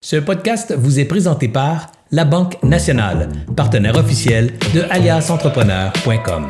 [0.00, 6.48] Ce podcast vous est présenté par La Banque Nationale, partenaire officiel de aliasentrepreneur.com.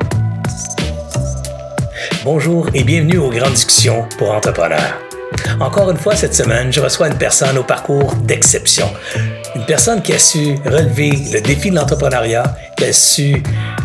[2.24, 4.98] Bonjour et bienvenue aux grandes discussions pour entrepreneurs.
[5.60, 8.90] Encore une fois cette semaine, je reçois une personne au parcours d'exception.
[9.54, 13.32] Une personne qui a su relever le défi de l'entrepreneuriat, qui a su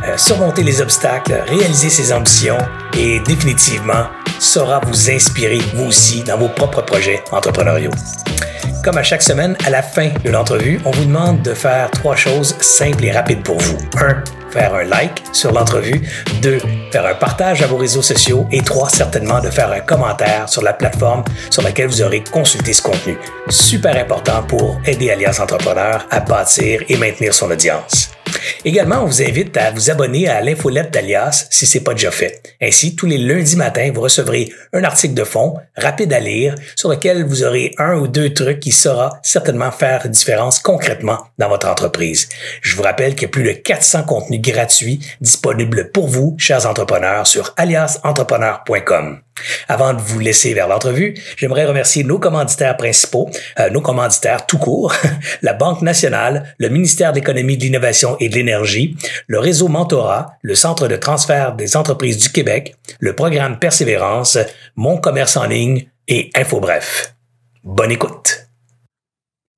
[0.05, 2.57] euh, surmonter les obstacles, réaliser ses ambitions
[2.97, 4.07] et définitivement
[4.39, 7.91] saura vous inspirer vous aussi dans vos propres projets entrepreneuriaux.
[8.83, 12.17] Comme à chaque semaine, à la fin de l'entrevue, on vous demande de faire trois
[12.17, 13.77] choses simples et rapides pour vous.
[13.97, 14.51] 1.
[14.51, 16.01] Faire un like sur l'entrevue.
[16.41, 16.59] 2.
[16.91, 18.45] Faire un partage à vos réseaux sociaux.
[18.51, 18.89] Et 3.
[18.89, 23.17] Certainement de faire un commentaire sur la plateforme sur laquelle vous aurez consulté ce contenu.
[23.47, 28.11] Super important pour aider Alliance Entrepreneur à bâtir et maintenir son audience.
[28.65, 32.11] Également, on vous invite à vous abonner à l'infolette d'Alias si ce n'est pas déjà
[32.11, 32.41] fait.
[32.61, 36.89] Ainsi, tous les lundis matins, vous recevrez un article de fond rapide à lire sur
[36.89, 41.67] lequel vous aurez un ou deux trucs qui saura certainement faire différence concrètement dans votre
[41.67, 42.29] entreprise.
[42.61, 46.65] Je vous rappelle qu'il y a plus de 400 contenus gratuits disponibles pour vous, chers
[46.65, 49.19] entrepreneurs, sur aliasentrepreneur.com.
[49.67, 54.57] Avant de vous laisser vers l'entrevue, j'aimerais remercier nos commanditaires principaux, euh, nos commanditaires tout
[54.57, 54.93] court,
[55.41, 58.95] la Banque nationale, le ministère de l'Économie, de l'Innovation et de l'Énergie,
[59.27, 64.37] le réseau Mentora, le Centre de transfert des entreprises du Québec, le programme Persévérance,
[64.75, 67.15] Mon commerce en ligne et InfoBref.
[67.63, 68.47] Bonne écoute.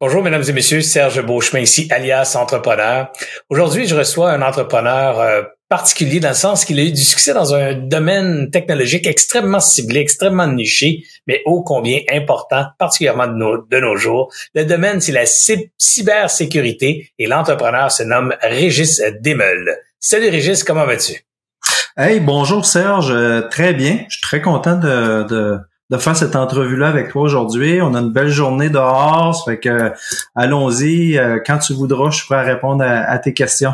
[0.01, 3.11] Bonjour, mesdames et messieurs, Serge Beauchemin ici, alias entrepreneur.
[3.49, 5.41] Aujourd'hui, je reçois un entrepreneur euh,
[5.75, 9.99] particulier dans le sens qu'il a eu du succès dans un domaine technologique extrêmement ciblé,
[9.99, 14.31] extrêmement niché, mais ô combien important, particulièrement de nos, de nos jours.
[14.53, 15.25] Le domaine, c'est la
[15.77, 19.75] cybersécurité et l'entrepreneur se nomme Régis Demeul.
[19.99, 21.25] Salut Régis, comment vas-tu?
[21.97, 24.05] Hey, bonjour Serge, euh, très bien.
[24.07, 25.57] Je suis très content de, de,
[25.89, 27.81] de faire cette entrevue-là avec toi aujourd'hui.
[27.81, 29.91] On a une belle journée dehors, ça fait que
[30.35, 31.17] allons-y.
[31.17, 33.73] Euh, quand tu voudras, je suis prêt à répondre à tes questions.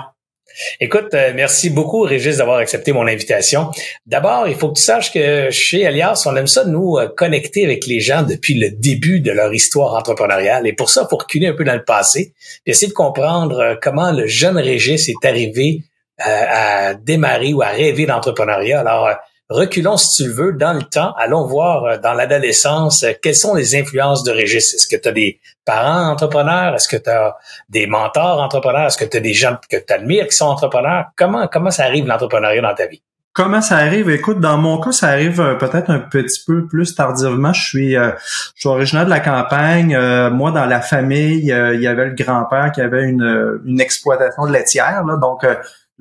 [0.80, 3.72] Écoute, euh, merci beaucoup, Régis, d'avoir accepté mon invitation.
[4.06, 7.66] D'abord, il faut que tu saches que chez Alias, on aime ça nous euh, connecter
[7.66, 10.68] avec les gens depuis le début de leur histoire entrepreneuriale.
[10.68, 12.34] Et pour ça, pour reculer un peu dans le passé,
[12.64, 15.84] puis essayer de comprendre euh, comment le jeune Régis est arrivé
[16.24, 18.82] à démarrer ou à rêver d'entrepreneuriat.
[18.82, 19.10] Alors,
[19.52, 21.14] reculons, si tu le veux, dans le temps.
[21.18, 24.74] Allons voir euh, dans l'adolescence euh, quelles sont les influences de Régis.
[24.74, 26.74] Est-ce que tu as des parents entrepreneurs?
[26.76, 27.38] Est-ce que tu as
[27.70, 28.88] des mentors entrepreneurs?
[28.88, 31.06] Est-ce que tu as des gens que tu admires qui sont entrepreneurs?
[31.18, 33.02] Comment, comment ça arrive l'entrepreneuriat dans ta vie?
[33.34, 34.10] Comment ça arrive?
[34.10, 37.54] Écoute, dans mon cas, ça arrive euh, peut-être un petit peu plus tardivement.
[37.54, 38.12] Je suis, je
[38.56, 39.98] suis originaire de la campagne.
[40.30, 44.52] moi, dans la famille, il y avait le grand-père qui avait une, une exploitation de
[44.52, 45.04] laitière.
[45.06, 45.46] Là, donc,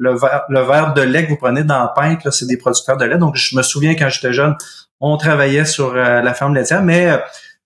[0.00, 2.96] le verre, le verre de lait que vous prenez dans la pinte, c'est des producteurs
[2.96, 3.18] de lait.
[3.18, 4.56] Donc, je me souviens quand j'étais jeune,
[4.98, 7.18] on travaillait sur euh, la ferme laitière, mais euh,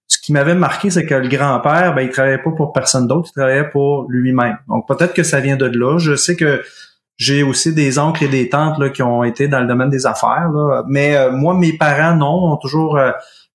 [0.08, 3.30] ce qui m'avait marqué, c'est que le grand-père, ben, il travaillait pas pour personne d'autre,
[3.30, 4.58] il travaillait pour lui-même.
[4.68, 5.98] Donc, peut-être que ça vient de là.
[5.98, 6.62] Je sais que
[7.16, 10.04] j'ai aussi des oncles et des tantes là, qui ont été dans le domaine des
[10.04, 10.50] affaires.
[10.52, 10.82] Là.
[10.88, 12.98] Mais euh, moi, mes parents, non, ont toujours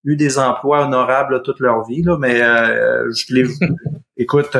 [0.06, 2.02] eu des emplois honorables toute leur vie.
[2.02, 3.44] Là, mais je les
[4.20, 4.56] écoute,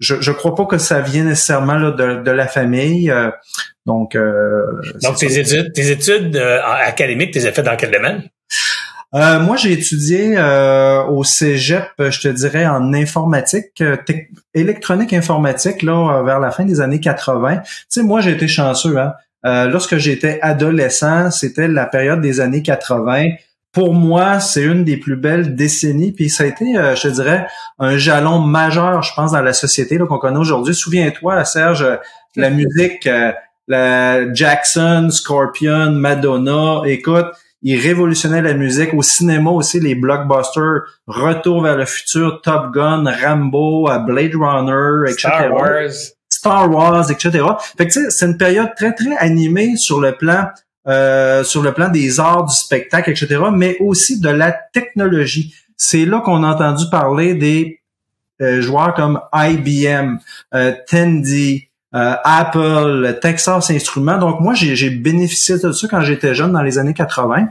[0.00, 3.10] je je crois pas que ça vient nécessairement là, de, de la famille.
[3.10, 3.30] Euh,
[3.86, 7.92] donc, euh, donc tes études, tes études euh, académiques, tu les as faites dans quel
[7.92, 8.24] domaine?
[9.14, 10.36] Euh, moi, j'ai étudié
[11.08, 13.82] au Cégep, je te dirais, en informatique,
[14.52, 17.58] électronique informatique, là, vers la fin des années 80.
[17.58, 19.14] Tu sais, moi, j'ai été chanceux, hein.
[19.44, 23.28] lorsque j'étais adolescent, c'était la période des années 80
[23.76, 26.10] pour moi, c'est une des plus belles décennies.
[26.10, 27.46] Puis ça a été, euh, je te dirais,
[27.78, 30.74] un jalon majeur, je pense, dans la société qu'on connaît aujourd'hui.
[30.74, 31.96] Souviens-toi, Serge, euh,
[32.36, 33.32] la musique, euh,
[33.68, 37.26] la Jackson, Scorpion, Madonna, écoute,
[37.60, 38.94] il révolutionnait la musique.
[38.94, 45.28] Au cinéma aussi, les blockbusters, Retour vers le futur, Top Gun, Rambo, Blade Runner, etc.
[45.28, 45.90] Star Wars.
[46.30, 47.44] Star Wars, etc.
[47.76, 50.46] Fait que tu sais, c'est une période très, très animée sur le plan
[50.88, 55.54] euh, sur le plan des arts, du spectacle, etc., mais aussi de la technologie.
[55.76, 57.80] C'est là qu'on a entendu parler des
[58.42, 60.18] euh, joueurs comme IBM,
[60.54, 64.18] euh, Tandy, euh, Apple, Texas Instruments.
[64.18, 67.48] Donc moi, j'ai bénéficié de ça quand j'étais jeune dans les années 80.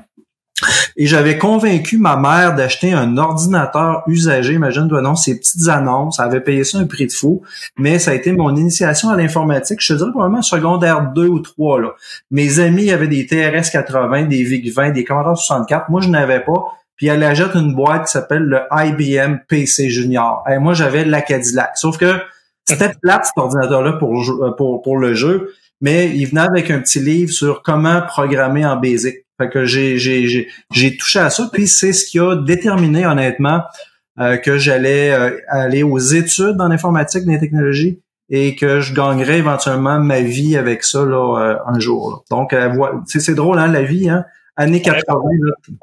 [0.95, 6.25] Et j'avais convaincu ma mère d'acheter un ordinateur usagé, imagine-toi non, ces petites annonces, elle
[6.25, 7.41] avait payé ça un prix de fou,
[7.77, 11.39] mais ça a été mon initiation à l'informatique, je te dirais probablement secondaire 2 ou
[11.39, 11.81] 3.
[11.81, 11.89] Là.
[12.31, 16.63] Mes amis avaient des TRS 80, des VIC-20, des Commodore 64, moi je n'avais pas,
[16.95, 20.45] puis elle achète une boîte qui s'appelle le IBM PC Junior.
[20.49, 22.15] Et moi j'avais la Cadillac, sauf que
[22.63, 24.23] c'était plate cet ordinateur-là pour,
[24.57, 28.77] pour, pour le jeu, mais il venait avec un petit livre sur comment programmer en
[28.77, 29.24] BASIC.
[29.37, 33.61] Fait que j'ai, j'ai, j'ai, touché à ça, puis c'est ce qui a déterminé honnêtement
[34.43, 35.13] que j'allais
[35.49, 37.99] aller aux études en informatique, dans les technologies
[38.29, 42.23] et que je gagnerais éventuellement ma vie avec ça là, un jour.
[42.31, 42.55] Donc,
[43.07, 44.25] c'est drôle, hein, la vie, hein?
[44.57, 45.21] Années 80.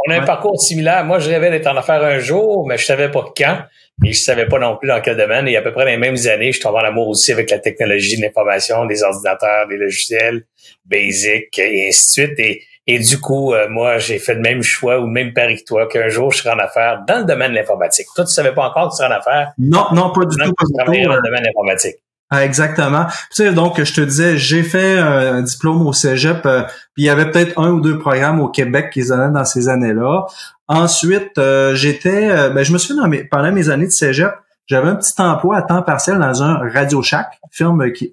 [0.07, 1.05] On a un, parcours similaire.
[1.05, 3.59] Moi, je rêvais d'être en affaires un jour, mais je savais pas quand.
[4.05, 5.47] Et je savais pas non plus dans quel domaine.
[5.47, 7.59] Et à peu près dans les mêmes années, je tombe en amour aussi avec la
[7.59, 10.47] technologie de l'information, des ordinateurs, des logiciels,
[10.87, 12.41] basic et ainsi de suite.
[12.41, 15.57] Et, et du coup, euh, moi, j'ai fait le même choix ou le même pari
[15.57, 18.07] que toi, qu'un jour, je serai en affaires dans le domaine de l'informatique.
[18.15, 19.53] Toi, tu savais pas encore que tu serais en affaires?
[19.59, 20.53] Non, non, pas du tout.
[20.53, 21.97] Pas dans le domaine de l'informatique.
[22.35, 23.05] Ah, exactement.
[23.31, 26.63] Tu sais, donc, je te disais, j'ai fait un diplôme au cégep, euh,
[26.95, 29.45] puis il y avait peut-être un ou deux programmes au Québec qui se donnaient dans
[29.45, 30.25] ces années-là.
[30.67, 34.33] Ensuite, euh, j'étais, euh, ben, je me souviens, pendant mes années de cégep,
[34.73, 38.11] j'avais un petit emploi à temps partiel dans un Radio Shack, firme qui,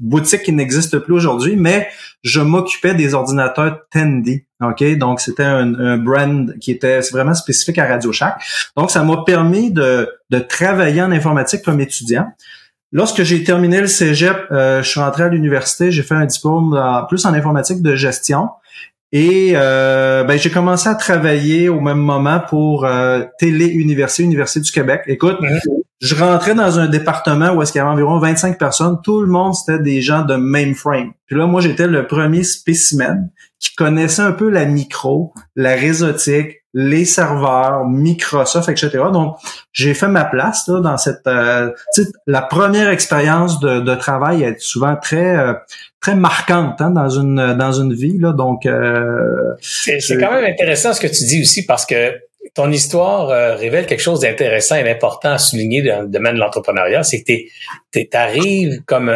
[0.00, 1.88] boutique qui n'existe plus aujourd'hui, mais
[2.22, 4.44] je m'occupais des ordinateurs Tandy.
[4.60, 4.98] OK?
[4.98, 8.42] Donc, c'était un, un, brand qui était vraiment spécifique à Radio Shack.
[8.76, 12.26] Donc, ça m'a permis de, de travailler en informatique comme étudiant.
[12.92, 16.78] Lorsque j'ai terminé le cégep, euh, je suis rentré à l'université, j'ai fait un diplôme
[17.08, 18.48] plus en informatique de gestion.
[19.12, 24.60] Et euh, ben, j'ai commencé à travailler au même moment pour euh, Télé Université, Université
[24.60, 25.02] du Québec.
[25.06, 25.38] Écoute,
[26.00, 28.98] je rentrais dans un département où est-ce qu'il y avait environ 25 personnes.
[29.02, 31.12] Tout le monde, c'était des gens de mainframe.
[31.26, 33.30] Puis là, moi, j'étais le premier spécimen
[33.60, 38.90] qui connaissait un peu la micro, la réseautique, les serveurs, Microsoft, etc.
[39.12, 39.36] Donc,
[39.72, 41.26] j'ai fait ma place là, dans cette...
[41.26, 41.70] Euh,
[42.26, 45.52] la première expérience de, de, travail est souvent très euh,
[46.00, 48.16] très marquante hein, dans une dans une vie.
[48.18, 52.14] Là, donc, euh, c'est quand même intéressant ce que tu dis aussi parce que
[52.54, 57.02] ton histoire révèle quelque chose d'intéressant et d'important à souligner dans le domaine de l'entrepreneuriat,
[57.02, 57.32] c'est que
[57.92, 59.10] tu arrives comme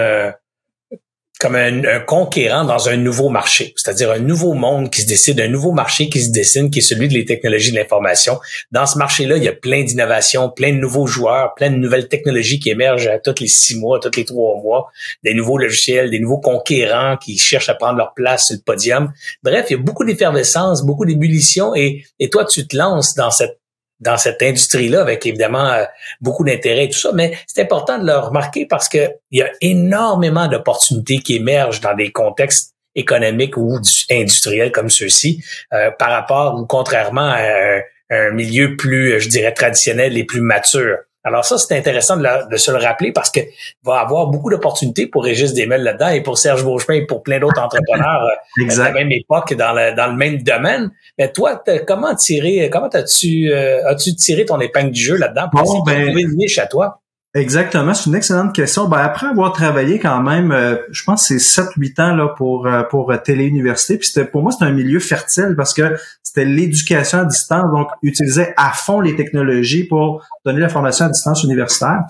[1.45, 5.49] comme un, conquérant dans un nouveau marché, c'est-à-dire un nouveau monde qui se décide, un
[5.49, 8.41] nouveau marché qui se dessine, qui est celui des technologies de l'information.
[8.73, 12.09] Dans ce marché-là, il y a plein d'innovations, plein de nouveaux joueurs, plein de nouvelles
[12.09, 14.91] technologies qui émergent à tous les six mois, tous les trois mois,
[15.23, 19.13] des nouveaux logiciels, des nouveaux conquérants qui cherchent à prendre leur place sur le podium.
[19.43, 23.31] Bref, il y a beaucoup d'effervescence, beaucoup d'ébullition et, et toi, tu te lances dans
[23.31, 23.59] cette
[24.01, 25.85] dans cette industrie-là, avec évidemment euh,
[26.21, 29.43] beaucoup d'intérêt et tout ça, mais c'est important de le remarquer parce que il y
[29.43, 33.79] a énormément d'opportunités qui émergent dans des contextes économiques ou
[34.11, 35.43] industriels comme ceux-ci,
[35.73, 37.81] euh, par rapport ou contrairement à
[38.11, 40.99] un, milieu plus, je dirais, traditionnel et plus mature.
[41.27, 43.41] Alors ça, c'est intéressant de, se le rappeler parce que
[43.83, 47.41] va avoir beaucoup d'opportunités pour Régis Desmelles là-dedans et pour Serge Beauchemin et pour plein
[47.41, 48.23] d'autres entrepreneurs
[48.61, 50.91] euh, à la même époque dans le, dans le même domaine.
[51.19, 55.63] Mais toi, comment tirer, comment as-tu euh, as-tu tiré ton épingle du jeu là-dedans pour
[55.63, 57.01] bon, ben, trouver une niche à toi?
[57.37, 58.87] Exactement, c'est une excellente question.
[58.87, 62.85] Ben, après avoir travaillé quand même, euh, je pense c'est 7-8 ans là, pour, euh,
[62.85, 67.25] pour Télé-Université, puis c'était, pour moi, c'était un milieu fertile parce que c'était l'éducation à
[67.25, 72.03] distance, donc utiliser à fond les technologies pour donner la formation à distance universitaire.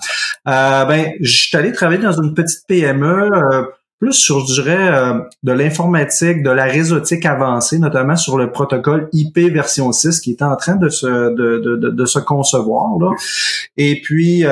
[0.47, 3.63] Euh, ben, je suis allé travailler dans une petite PME, euh,
[3.97, 9.39] plus sur, je dirais, de l'informatique, de la réseautique avancée, notamment sur le protocole IP
[9.53, 12.99] version 6 qui était en train de se, de, de, de, se concevoir.
[12.99, 13.11] Là.
[13.77, 14.43] Et puis,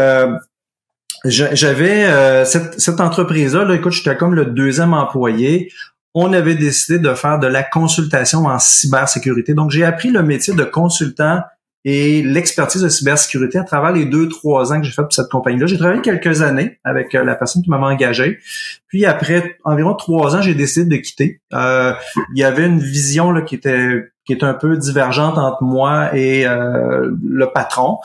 [1.26, 5.72] j'avais euh, cette, cette entreprise-là, là, écoute, j'étais comme le deuxième employé.
[6.14, 9.54] On avait décidé de faire de la consultation en cybersécurité.
[9.54, 11.42] Donc, j'ai appris le métier de consultant
[11.86, 15.30] et l'expertise de cybersécurité à travers les deux, trois ans que j'ai fait pour cette
[15.30, 15.66] compagnie-là.
[15.66, 18.40] J'ai travaillé quelques années avec euh, la personne qui m'avait engagé.
[18.88, 21.42] Puis après environ trois ans, j'ai décidé de quitter.
[21.54, 21.94] Euh,
[22.34, 26.16] il y avait une vision là, qui était qui est un peu divergente entre moi
[26.16, 27.98] et euh, le patron.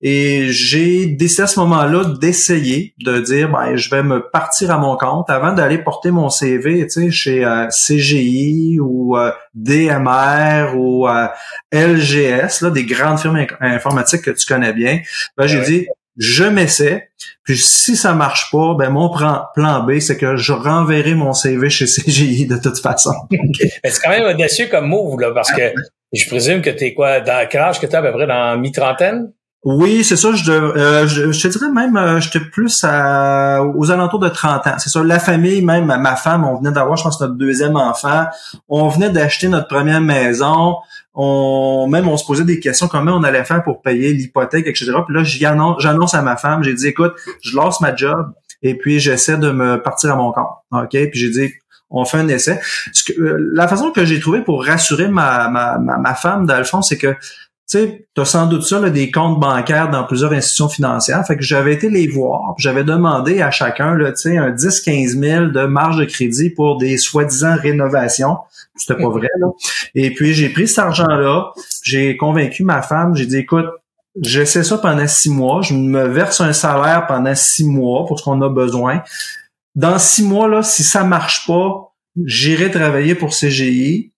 [0.00, 4.78] Et j'ai décidé à ce moment-là d'essayer de dire, ben, je vais me partir à
[4.78, 10.76] mon compte avant d'aller porter mon CV, tu sais, chez euh, CGI ou euh, DMR
[10.76, 11.08] ou
[11.72, 15.00] LGS, là, des grandes firmes informatiques que tu connais bien.
[15.36, 17.10] Ben, j'ai dit, je m'essaie,
[17.42, 21.70] puis si ça marche pas, ben mon plan, B, c'est que je renverrai mon CV
[21.70, 23.12] chez CGI de toute façon.
[23.84, 25.72] c'est quand même audacieux comme move, là, parce que
[26.12, 28.56] je présume que tu es quoi, dans quel âge que tu à peu près dans
[28.58, 29.32] mi-trentaine?
[29.64, 30.32] Oui, c'est ça.
[30.34, 34.74] Je, euh, je, te dirais même, euh, j'étais plus à, aux alentours de 30 ans.
[34.76, 35.02] C'est ça.
[35.02, 38.26] La famille, même ma femme, on venait d'avoir, je pense, notre deuxième enfant.
[38.68, 40.76] On venait d'acheter notre première maison.
[41.14, 44.92] On, même, on se posait des questions comment on allait faire pour payer l'hypothèque, etc.
[45.06, 49.00] Puis là, j'annonce à ma femme, j'ai dit, écoute, je lance ma job et puis
[49.00, 50.48] j'essaie de me partir à mon compte.
[50.72, 50.90] OK?
[50.90, 51.52] Puis j'ai dit,
[51.88, 52.60] on fait un essai.
[53.18, 56.98] Euh, la façon que j'ai trouvé pour rassurer ma, ma, ma, ma femme, d'Alphonse, c'est
[56.98, 57.14] que
[57.66, 61.26] tu sais, as sans doute ça, là, des comptes bancaires dans plusieurs institutions financières.
[61.26, 65.46] Fait que j'avais été les voir, j'avais demandé à chacun, là, tu un 10-15 000
[65.46, 68.36] de marge de crédit pour des soi-disant rénovations.
[68.76, 69.48] C'était pas vrai, là.
[69.94, 71.52] Et puis, j'ai pris cet argent-là,
[71.82, 73.66] j'ai convaincu ma femme, j'ai dit, écoute,
[74.20, 75.62] j'essaie ça pendant six mois.
[75.62, 79.02] Je me verse un salaire pendant six mois pour ce qu'on a besoin.
[79.74, 81.94] Dans six mois, là, si ça marche pas,
[82.24, 84.12] j'irai travailler pour CGI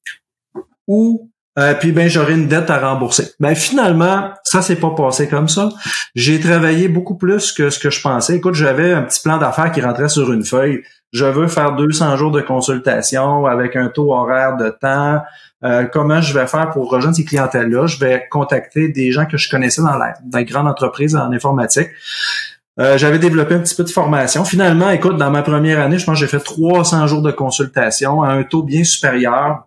[0.87, 3.33] ou euh, puis ben j'aurai une dette à rembourser.
[3.41, 5.71] Ben finalement, ça s'est pas passé comme ça.
[6.15, 8.37] J'ai travaillé beaucoup plus que ce que je pensais.
[8.37, 10.83] Écoute, j'avais un petit plan d'affaires qui rentrait sur une feuille.
[11.13, 15.23] Je veux faire 200 jours de consultation avec un taux horaire de temps.
[15.65, 17.87] Euh, comment je vais faire pour rejoindre ces clientèles-là?
[17.87, 21.33] Je vais contacter des gens que je connaissais dans la dans les grandes entreprises en
[21.33, 21.89] informatique.
[22.79, 24.45] Euh, j'avais développé un petit peu de formation.
[24.45, 28.23] Finalement, écoute, dans ma première année, je pense que j'ai fait 300 jours de consultation
[28.23, 29.67] à un taux bien supérieur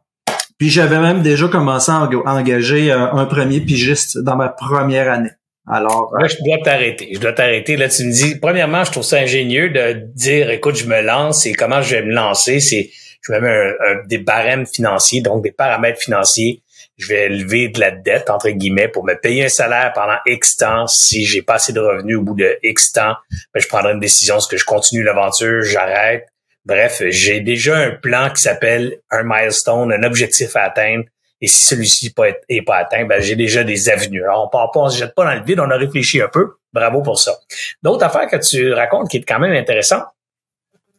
[0.59, 5.31] puis j'avais même déjà commencé à engager euh, un premier pigiste dans ma première année.
[5.65, 7.09] Alors, euh, je dois t'arrêter.
[7.13, 7.77] Je dois t'arrêter.
[7.77, 11.45] Là, tu me dis, premièrement, je trouve ça ingénieux de dire, écoute, je me lance
[11.45, 12.89] et comment je vais me lancer, c'est,
[13.21, 16.61] je vais mettre des barèmes financiers, donc des paramètres financiers.
[16.97, 20.57] Je vais lever de la dette, entre guillemets, pour me payer un salaire pendant X
[20.57, 20.87] temps.
[20.87, 23.13] Si j'ai pas assez de revenus au bout de X temps,
[23.53, 24.37] ben, je prendrai une décision.
[24.37, 26.25] Est-ce que je continue l'aventure, j'arrête?
[26.69, 31.05] Bref, j'ai déjà un plan qui s'appelle un milestone, un objectif à atteindre.
[31.41, 32.13] Et si celui-ci
[32.47, 34.23] n'est pas atteint, ben j'ai déjà des avenues.
[34.23, 36.27] Alors, on part pas, on se jette pas dans le vide, on a réfléchi un
[36.27, 36.57] peu.
[36.71, 37.39] Bravo pour ça.
[37.81, 40.03] D'autres affaires que tu racontes qui est quand même intéressant,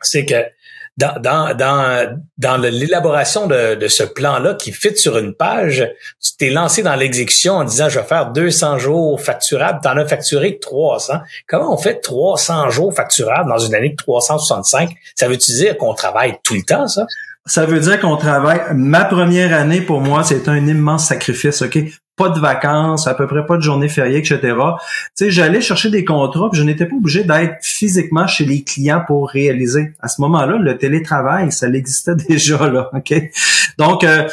[0.00, 0.44] c'est que
[1.00, 5.88] dans, dans, dans, dans l'élaboration de, de, ce plan-là qui fit sur une page,
[6.22, 9.80] tu t'es lancé dans l'exécution en disant, je vais faire 200 jours facturables.
[9.82, 11.14] Tu en as facturé 300.
[11.48, 14.90] Comment on fait 300 jours facturables dans une année de 365?
[15.14, 17.06] Ça veut-tu dire qu'on travaille tout le temps, ça?
[17.46, 18.60] Ça veut dire qu'on travaille.
[18.74, 21.78] Ma première année, pour moi, c'est un immense sacrifice, OK?
[22.20, 24.54] Pas de vacances, à peu près pas de journée fériée, etc.
[25.16, 29.02] Tu j'allais chercher des contrats, puis je n'étais pas obligé d'être physiquement chez les clients
[29.06, 29.94] pour réaliser.
[30.00, 33.14] À ce moment-là, le télétravail, ça existait déjà, là, OK?
[33.78, 34.28] Donc, euh,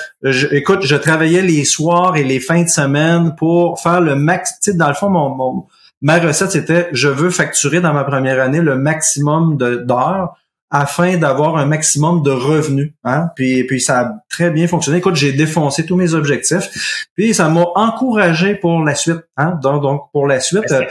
[0.51, 4.59] écoute, je travaillais les soirs et les fins de semaine pour faire le max.
[4.61, 5.65] Tu dans le fond, mon,
[6.01, 10.35] ma recette, c'était je veux facturer dans ma première année le maximum d'heures
[10.69, 12.93] afin d'avoir un maximum de revenus.
[13.03, 13.29] Hein?
[13.35, 14.97] Puis, puis ça a très bien fonctionné.
[14.97, 17.07] Écoute, j'ai défoncé tous mes objectifs.
[17.15, 19.21] Puis ça m'a encouragé pour la suite.
[19.37, 19.57] Hein?
[19.61, 20.71] Donc, donc, pour la suite.
[20.71, 20.83] Euh,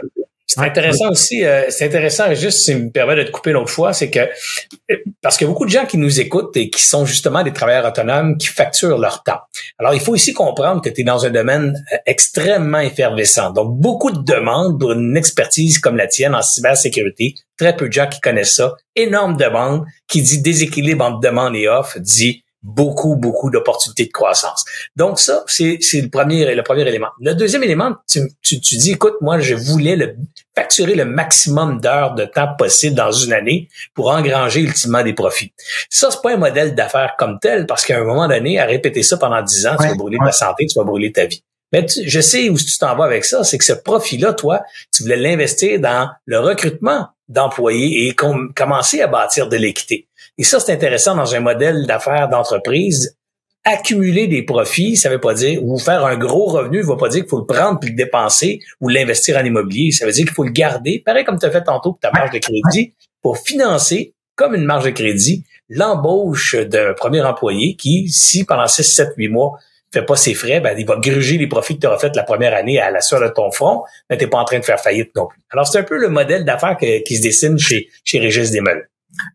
[0.46, 3.92] c'est intéressant aussi, euh, c'est intéressant, juste si me permet de te couper l'autre fois,
[3.92, 6.82] c'est que euh, parce qu'il y a beaucoup de gens qui nous écoutent et qui
[6.82, 9.40] sont justement des travailleurs autonomes qui facturent leur temps.
[9.78, 13.50] Alors, il faut ici comprendre que tu es dans un domaine euh, extrêmement effervescent.
[13.50, 17.34] Donc, beaucoup de demandes pour une expertise comme la tienne en cybersécurité.
[17.58, 18.74] Très peu de gens qui connaissent ça.
[18.94, 24.64] Énorme demande qui dit déséquilibre entre demande et offre, dit beaucoup, beaucoup d'opportunités de croissance.
[24.96, 27.08] Donc ça, c'est, le premier le premier élément.
[27.20, 30.16] Le deuxième élément, tu, tu, tu dis, écoute, moi, je voulais le,
[30.54, 35.52] facturer le maximum d'heures de temps possible dans une année pour engranger ultimement des profits.
[35.88, 39.02] Ça, c'est pas un modèle d'affaires comme tel, parce qu'à un moment donné, à répéter
[39.02, 41.42] ça pendant dix ans, tu vas brûler ta santé, tu vas brûler ta vie.
[41.72, 45.02] Mais je sais où tu t'en vas avec ça, c'est que ce profit-là, toi, tu
[45.02, 50.08] voulais l'investir dans le recrutement d'employés et commencer à bâtir de l'équité.
[50.38, 53.16] Et ça, c'est intéressant dans un modèle d'affaires d'entreprise.
[53.64, 57.08] Accumuler des profits, ça veut pas dire, ou faire un gros revenu, ne veut pas
[57.08, 59.90] dire qu'il faut le prendre puis le dépenser ou l'investir en immobilier.
[59.90, 62.12] Ça veut dire qu'il faut le garder, pareil comme tu as fait tantôt pour ta
[62.12, 68.08] marge de crédit, pour financer, comme une marge de crédit, l'embauche d'un premier employé qui,
[68.08, 69.58] si pendant 6, 7, 8 mois,
[69.92, 72.22] fait pas ses frais, ben, il va gruger les profits que tu auras fait la
[72.22, 74.78] première année à la sueur de ton front, mais t'es pas en train de faire
[74.78, 75.40] faillite non plus.
[75.50, 78.88] Alors, c'est un peu le modèle d'affaires qui se dessine chez, chez Régis Desmeules.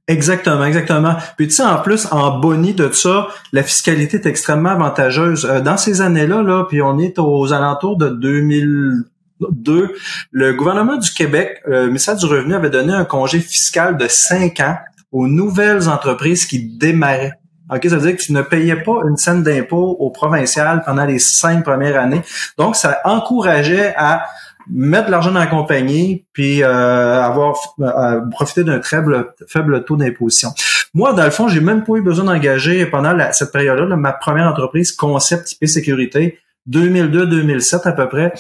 [0.08, 1.16] Exactement, exactement.
[1.38, 5.46] Puis tu sais, en plus, en boni de ça, la fiscalité est extrêmement avantageuse.
[5.46, 9.94] Euh, dans ces années-là, là, puis on est aux alentours de 2002,
[10.32, 14.08] le gouvernement du Québec, euh, le ministère du Revenu avait donné un congé fiscal de
[14.08, 14.78] cinq ans
[15.12, 17.34] aux nouvelles entreprises qui démarraient.
[17.74, 21.06] OK, ça veut dire que tu ne payais pas une scène d'impôt au provincial pendant
[21.06, 22.22] les cinq premières années.
[22.58, 24.26] Donc, ça encourageait à
[24.70, 29.04] mettre de l'argent dans la compagnie puis euh, avoir euh, profiter d'un très
[29.48, 30.50] faible, taux d'imposition.
[30.94, 34.48] Moi, dans le fond, j'ai même pas eu besoin d'engager pendant cette période-là ma première
[34.48, 36.40] entreprise, Concept IP Sécurité,
[36.70, 38.34] 2002-2007 à peu près.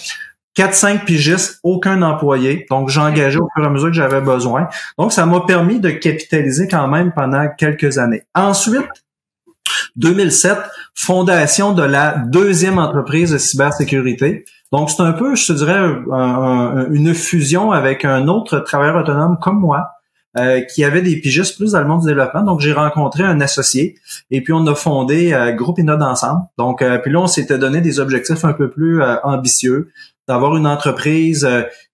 [0.57, 2.65] 4-5 pigistes, aucun employé.
[2.69, 4.67] Donc, j'engageais au fur et à mesure que j'avais besoin.
[4.97, 8.23] Donc, ça m'a permis de capitaliser quand même pendant quelques années.
[8.35, 8.89] Ensuite,
[9.95, 10.57] 2007,
[10.95, 14.45] fondation de la deuxième entreprise de cybersécurité.
[14.71, 15.79] Donc, c'est un peu, je te dirais,
[16.91, 19.87] une fusion avec un autre travailleur autonome comme moi,
[20.39, 22.43] euh, qui avait des pigistes plus dans le monde du développement.
[22.43, 23.95] Donc, j'ai rencontré un associé
[24.29, 26.43] et puis on a fondé euh, Groupe Inode ensemble.
[26.57, 29.89] Donc, euh, puis là, on s'était donné des objectifs un peu plus ambitieux,
[30.29, 31.45] d'avoir une entreprise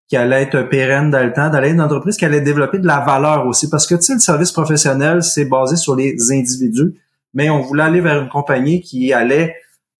[0.07, 2.99] qui allait être pérenne dans le temps, d'aller une entreprise qui allait développer de la
[2.99, 3.71] valeur aussi.
[3.71, 6.93] Parce que, tu sais, le service professionnel, c'est basé sur les individus,
[7.37, 9.55] mais on voulait aller vers une compagnie qui allait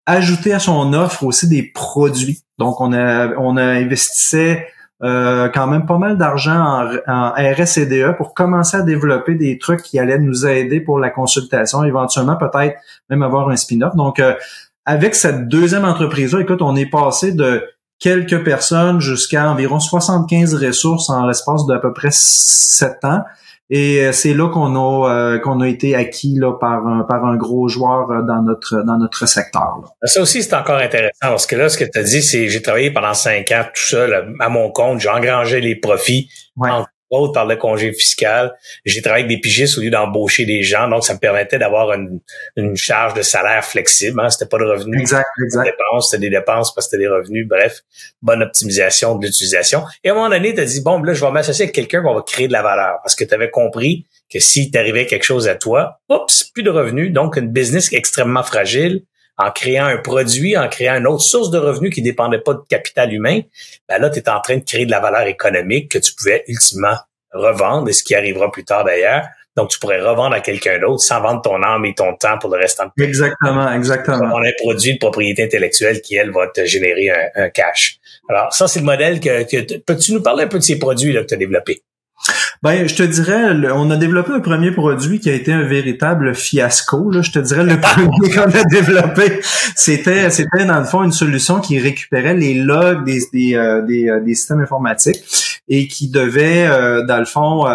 [0.08, 2.40] ajouté à son offre aussi des produits.
[2.58, 4.68] Donc, on a, on a investissait
[5.04, 9.84] euh, quand même pas mal d'argent en, en RSCDE pour commencer à développer des trucs
[9.84, 12.78] qui allaient nous aider pour la consultation, éventuellement peut-être
[13.12, 13.96] même avoir un spin-off.
[13.96, 14.34] Donc, euh,
[14.86, 17.64] avec cette deuxième entreprise-là, écoute, on est passé de
[18.00, 23.22] quelques personnes jusqu'à environ 75 ressources en l'espace d'à peu près sept ans.
[23.70, 27.26] Et euh, c'est là qu'on a euh, qu'on a été acquis là par un par
[27.26, 29.82] un gros joueur euh, dans notre dans notre secteur.
[30.04, 32.62] Ça aussi c'est encore intéressant parce que là ce que tu as dit c'est j'ai
[32.62, 36.30] travaillé pendant cinq ans tout seul à mon compte, j'ai engrangé les profits
[37.10, 38.54] autre par le congé fiscal.
[38.86, 41.94] J'ai travaillé avec des pigistes au lieu d'embaucher des gens, donc ça me permettait d'avoir
[41.94, 42.20] une,
[42.56, 44.20] une charge de salaire flexible.
[44.20, 44.30] Hein.
[44.30, 45.64] C'était pas de revenus, exact, exact.
[45.64, 47.48] Des dépenses, c'était des dépenses parce que c'était des revenus.
[47.48, 47.82] Bref,
[48.22, 49.84] bonne optimisation de l'utilisation.
[50.04, 52.02] Et à un moment donné, tu as dit bon, là, je vais m'associer avec quelqu'un
[52.02, 55.24] qui va créer de la valeur parce que tu avais compris que si t'arrivait quelque
[55.24, 59.04] chose à toi, oups, plus de revenus, donc une business extrêmement fragile
[59.38, 62.62] en créant un produit, en créant une autre source de revenus qui dépendait pas de
[62.68, 63.42] capital humain,
[63.88, 66.44] ben là, tu es en train de créer de la valeur économique que tu pouvais
[66.48, 66.98] ultimement
[67.32, 69.24] revendre, et ce qui arrivera plus tard d'ailleurs.
[69.56, 72.52] Donc, tu pourrais revendre à quelqu'un d'autre sans vendre ton âme et ton temps pour
[72.52, 74.30] le restant de Exactement, exactement.
[74.36, 77.98] On a un produit de propriété intellectuelle qui, elle, va te générer un, cash.
[78.30, 81.12] Alors, ça, c'est le modèle que, que peux-tu nous parler un peu de ces produits
[81.12, 81.82] là, que tu as développés?
[82.64, 86.34] Ben, je te dirais, on a développé un premier produit qui a été un véritable
[86.34, 87.12] fiasco.
[87.12, 87.22] Là.
[87.22, 89.40] Je te dirais, le premier qu'on a développé,
[89.76, 94.20] c'était, c'était dans le fond une solution qui récupérait les logs des, des, euh, euh,
[94.22, 97.66] des, systèmes informatiques et qui devait, euh, dans le fond,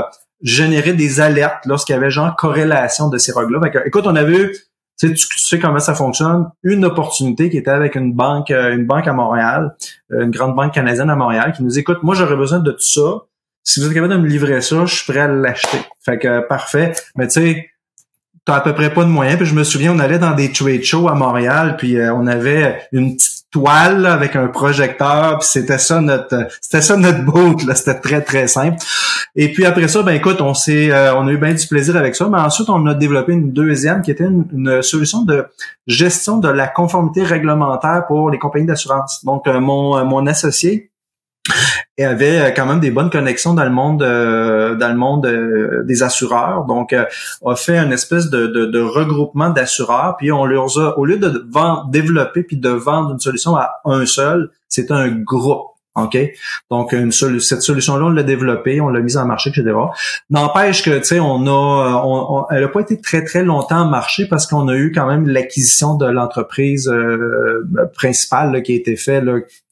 [0.43, 3.61] générer des alertes lorsqu'il y avait genre corrélation de ces logs-là.
[3.87, 4.53] Écoute, on avait eu
[5.01, 6.49] tu sais, tu sais comment ça fonctionne?
[6.63, 9.75] Une opportunité qui était avec une banque, une banque à Montréal,
[10.11, 13.23] une grande banque canadienne à Montréal, qui nous écoute, moi j'aurais besoin de tout ça
[13.65, 15.79] si vous êtes capable de me livrer ça, je suis prêt à l'acheter.
[16.05, 16.93] Fait que parfait.
[17.17, 17.71] Mais tu sais,
[18.45, 19.39] t'as à peu près pas de moyens.
[19.39, 22.27] Puis je me souviens, on allait dans des trade shows à Montréal, puis euh, on
[22.27, 27.57] avait une petite toile avec un projecteur, puis c'était ça notre c'était ça notre boat,
[27.67, 27.75] là.
[27.75, 28.79] C'était très, très simple.
[29.37, 31.97] Et puis après ça, ben écoute, on s'est euh, on a eu bien du plaisir
[31.97, 35.47] avec ça, mais ensuite on a développé une deuxième qui était une, solution de
[35.87, 39.23] gestion de la conformité réglementaire pour les compagnies d'assurance.
[39.25, 40.91] Donc euh, mon, mon associé
[42.03, 45.27] et avait euh, quand même des bonnes connexions dans le monde euh, dans le monde
[45.27, 46.65] euh, des assureurs.
[46.67, 50.17] Donc a fait une espèce de, de, de regroupement d'assureurs.
[50.19, 53.81] Puis on leur a au lieu de vendre, développer puis de vendre une solution à
[53.85, 56.17] un seul c'est un groupe OK?
[56.71, 59.75] Donc, une cette solution-là, on l'a développée, on l'a mise en marché, etc.
[60.31, 63.89] N'empêche que, tu sais, on a, on, elle n'a pas été très, très longtemps en
[63.89, 68.97] marché parce qu'on a eu quand même l'acquisition de l'entreprise euh, principale qui a été
[68.97, 69.25] faite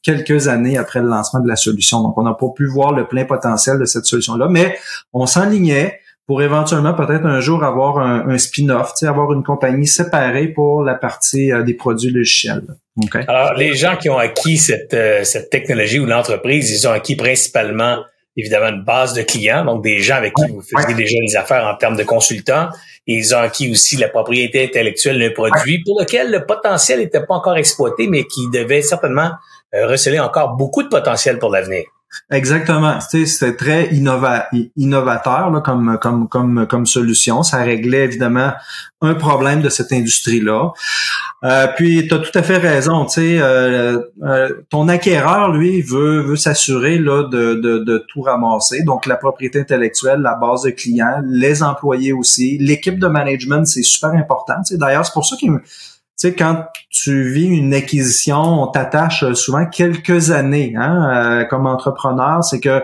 [0.02, 2.02] quelques années après le lancement de la solution.
[2.02, 4.76] Donc, on n'a pas pu voir le plein potentiel de cette solution-là, mais
[5.12, 5.99] on s'enlignait
[6.30, 11.50] pour éventuellement peut-être un jour avoir un, spin-off, avoir une compagnie séparée pour la partie
[11.50, 12.62] euh, des produits logiciels.
[13.26, 17.16] Alors, les gens qui ont acquis cette, euh, cette technologie ou l'entreprise, ils ont acquis
[17.16, 18.04] principalement
[18.36, 21.66] évidemment une base de clients, donc des gens avec qui vous faisiez déjà des affaires
[21.66, 22.68] en termes de consultants.
[23.08, 27.26] Et ils ont acquis aussi la propriété intellectuelle d'un produit pour lequel le potentiel n'était
[27.26, 29.32] pas encore exploité, mais qui devait certainement
[29.74, 31.86] euh, receler encore beaucoup de potentiel pour l'avenir.
[32.30, 32.98] Exactement.
[33.00, 37.42] C'était très innovateur là, comme, comme, comme, comme solution.
[37.42, 38.52] Ça réglait évidemment
[39.00, 40.72] un problème de cette industrie-là.
[41.42, 43.06] Euh, puis tu as tout à fait raison.
[43.18, 48.82] Euh, euh, ton acquéreur, lui, veut, veut s'assurer de, de, de, tout ramasser.
[48.82, 53.82] Donc la propriété intellectuelle, la base de clients, les employés aussi, l'équipe de management, c'est
[53.82, 54.56] super important.
[54.72, 55.50] D'ailleurs, c'est pour ça tu
[56.28, 62.44] sais, quand tu vis une acquisition, on t'attache souvent quelques années hein, euh, comme entrepreneur.
[62.44, 62.82] C'est que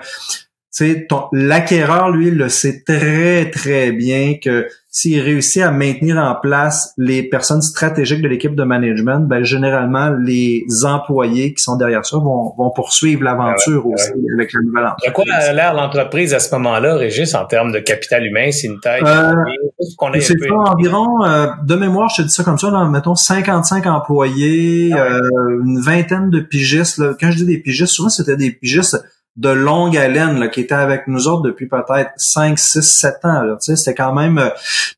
[1.33, 7.23] l'acquéreur, lui, le sait très, très bien que s'il réussit à maintenir en place les
[7.23, 12.55] personnes stratégiques de l'équipe de management, ben, généralement, les employés qui sont derrière ça vont,
[12.57, 15.11] vont poursuivre l'aventure ah aussi avec la nouvelle entreprise.
[15.11, 18.51] De quoi a l'air l'entreprise à ce moment-là, Régis, en termes de capital humain?
[18.53, 19.03] C'est une taille?
[19.05, 19.35] Euh,
[20.21, 24.93] C'est environ, euh, de mémoire, je te dis ça comme ça, là, mettons 55 employés,
[24.95, 26.97] ah euh, une vingtaine de pigistes.
[26.97, 27.13] Là.
[27.21, 28.97] Quand je dis des pigistes, souvent c'était des pigistes
[29.37, 33.43] de longue haleine là, qui était avec nous autres depuis peut-être 5, 6, 7 ans.
[33.43, 34.39] Là, c'était quand même.
[34.39, 34.49] Euh,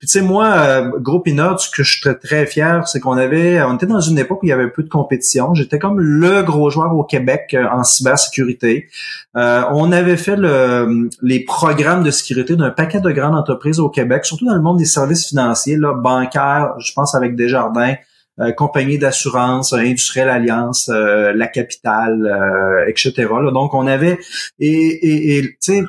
[0.00, 3.60] tu sais, moi, euh, gros pinot, ce que je suis très fier, c'est qu'on avait.
[3.62, 5.54] On était dans une époque où il y avait peu de compétition.
[5.54, 8.88] J'étais comme le gros joueur au Québec euh, en cybersécurité.
[9.34, 14.24] On avait fait le, les programmes de sécurité d'un paquet de grandes entreprises au Québec,
[14.24, 17.94] surtout dans le monde des services financiers, là, bancaires, je pense avec Desjardins.
[18.40, 23.26] Euh, compagnie d'assurance, Industrielle Alliance, euh, La Capitale, euh, etc.
[23.52, 24.18] Donc, on avait...
[24.60, 25.82] Et tu sais,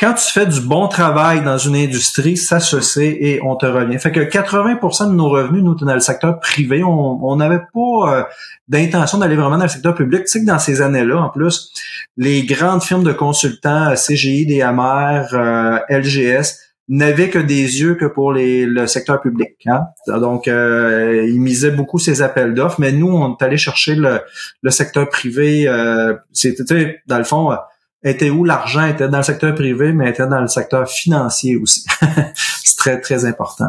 [0.00, 3.66] quand tu fais du bon travail dans une industrie, ça se sait et on te
[3.66, 3.98] revient.
[3.98, 8.22] Fait que 80% de nos revenus, nous, dans le secteur privé, on n'avait pas euh,
[8.68, 10.20] d'intention d'aller vraiment dans le secteur public.
[10.20, 11.72] Tu sais que dans ces années-là, en plus,
[12.16, 18.32] les grandes firmes de consultants, CGI, DMR, euh, LGS, n'avaient que des yeux que pour
[18.32, 19.56] les, le secteur public.
[19.66, 19.82] Hein?
[20.06, 24.20] Donc, euh, ils misaient beaucoup ces appels d'offres, mais nous, on est allé chercher le,
[24.62, 25.68] le secteur privé.
[25.68, 27.56] Euh, C'était, dans le fond,
[28.02, 31.84] était où l'argent était dans le secteur privé, mais était dans le secteur financier aussi.
[32.64, 33.66] c'est très, très important.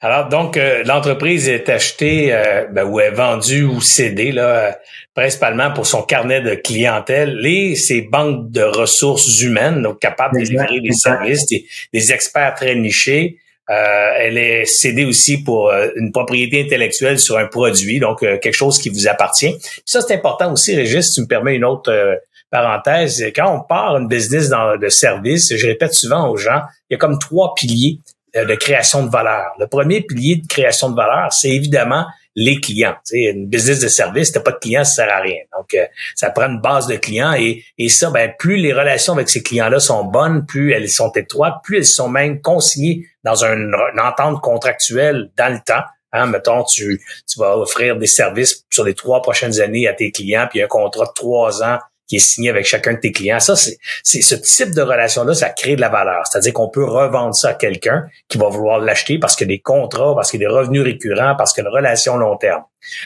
[0.00, 4.78] Alors, donc, euh, l'entreprise est achetée euh, ben, ou est vendue ou cédée, là,
[5.18, 10.44] principalement pour son carnet de clientèle et ses banques de ressources humaines, donc capables de
[10.44, 11.44] livrer des services,
[11.92, 13.38] des, experts très nichés.
[13.68, 18.78] Euh, elle est cédée aussi pour une propriété intellectuelle sur un produit, donc quelque chose
[18.78, 19.56] qui vous appartient.
[19.84, 24.06] ça, c'est important aussi, Régis, tu me permets une autre parenthèse, quand on part une
[24.06, 27.98] business dans le service, je répète souvent aux gens, il y a comme trois piliers
[28.36, 29.52] euh, de création de valeur.
[29.58, 32.04] Le premier pilier de création de valeur, c'est évidemment
[32.40, 32.94] les clients.
[33.04, 35.40] Tu sais, une business de service, t'as pas de clients, ça sert à rien.
[35.58, 39.14] Donc, euh, ça prend une base de clients et, et ça, ben, plus les relations
[39.14, 43.44] avec ces clients-là sont bonnes, plus elles sont étroites, plus elles sont même consignées dans
[43.44, 45.82] une, entente contractuelle dans le temps.
[46.12, 50.12] Hein, mettons, tu, tu vas offrir des services sur les trois prochaines années à tes
[50.12, 53.38] clients, puis un contrat de trois ans qui est signé avec chacun de tes clients.
[53.38, 56.26] Ça, c'est, ce type de relation-là, ça crée de la valeur.
[56.26, 59.54] C'est-à-dire qu'on peut revendre ça à quelqu'un qui va vouloir l'acheter parce qu'il y a
[59.54, 62.16] des contrats, parce qu'il y a des revenus récurrents, parce qu'il y a une relation
[62.16, 62.62] long terme.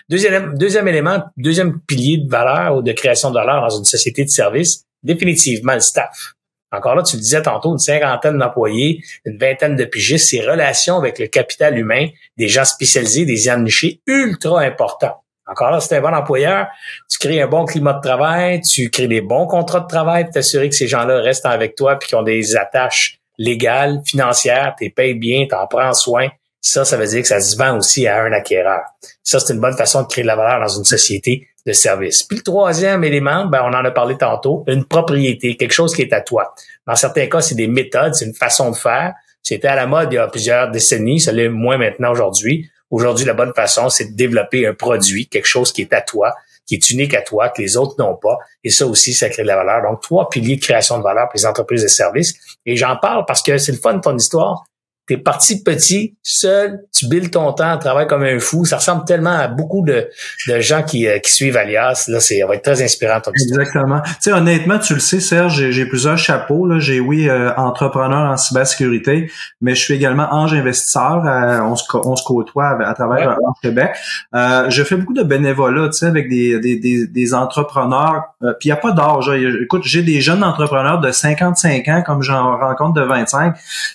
[0.08, 4.24] Deuxième, deuxième élément, deuxième pilier de valeur ou de création de valeur dans une société
[4.24, 6.34] de service, définitivement le staff.
[6.70, 10.96] Encore là, tu le disais tantôt, une cinquantaine d'employés, une vingtaine de pigistes, ces relations
[10.96, 15.21] avec le capital humain, des gens spécialisés, des gens nichés, ultra importants.
[15.46, 16.68] Encore là, c'est un bon employeur,
[17.10, 20.34] tu crées un bon climat de travail, tu crées des bons contrats de travail pour
[20.34, 24.90] t'assurer que ces gens-là restent avec toi puis qu'ils ont des attaches légales, financières, tu
[24.90, 26.28] payes bien, tu en prends soin.
[26.60, 28.82] Ça, ça veut dire que ça se vend aussi à un acquéreur.
[29.24, 32.22] Ça, c'est une bonne façon de créer de la valeur dans une société de service.
[32.22, 36.02] Puis le troisième élément, ben, on en a parlé tantôt, une propriété, quelque chose qui
[36.02, 36.54] est à toi.
[36.86, 39.12] Dans certains cas, c'est des méthodes, c'est une façon de faire.
[39.42, 42.70] C'était à la mode il y a plusieurs décennies, ça l'est moins maintenant aujourd'hui.
[42.92, 46.34] Aujourd'hui, la bonne façon, c'est de développer un produit, quelque chose qui est à toi,
[46.66, 48.36] qui est unique à toi, que les autres n'ont pas.
[48.62, 49.82] Et ça aussi, ça crée de la valeur.
[49.90, 52.34] Donc, trois piliers de création de valeur pour les entreprises de services.
[52.66, 54.64] Et j'en parle parce que c'est le fun de ton histoire
[55.12, 58.64] t'es parti petit, seul, tu billes ton temps, travailles comme un fou.
[58.64, 60.08] Ça ressemble tellement à beaucoup de,
[60.48, 62.06] de gens qui, euh, qui suivent Alias.
[62.08, 64.00] Là, c'est, ça va être très inspirant ton Exactement.
[64.00, 66.66] Tu sais, honnêtement, tu le sais, Serge, j'ai, plusieurs chapeaux.
[66.66, 66.78] Là.
[66.78, 71.26] J'ai, oui, euh, entrepreneur en cybersécurité, mais je suis également ange investisseur.
[71.26, 73.44] Euh, on, se, on se côtoie à, travers ouais.
[73.60, 73.90] Québec.
[74.32, 78.34] je fais beaucoup de bénévolat, tu sais, avec des, des, des, des entrepreneurs.
[78.40, 79.30] Puis il n'y a pas d'âge.
[79.62, 83.54] Écoute, j'ai des jeunes entrepreneurs de 55 ans, comme j'en rencontre de 25.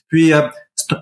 [0.10, 0.32] Puis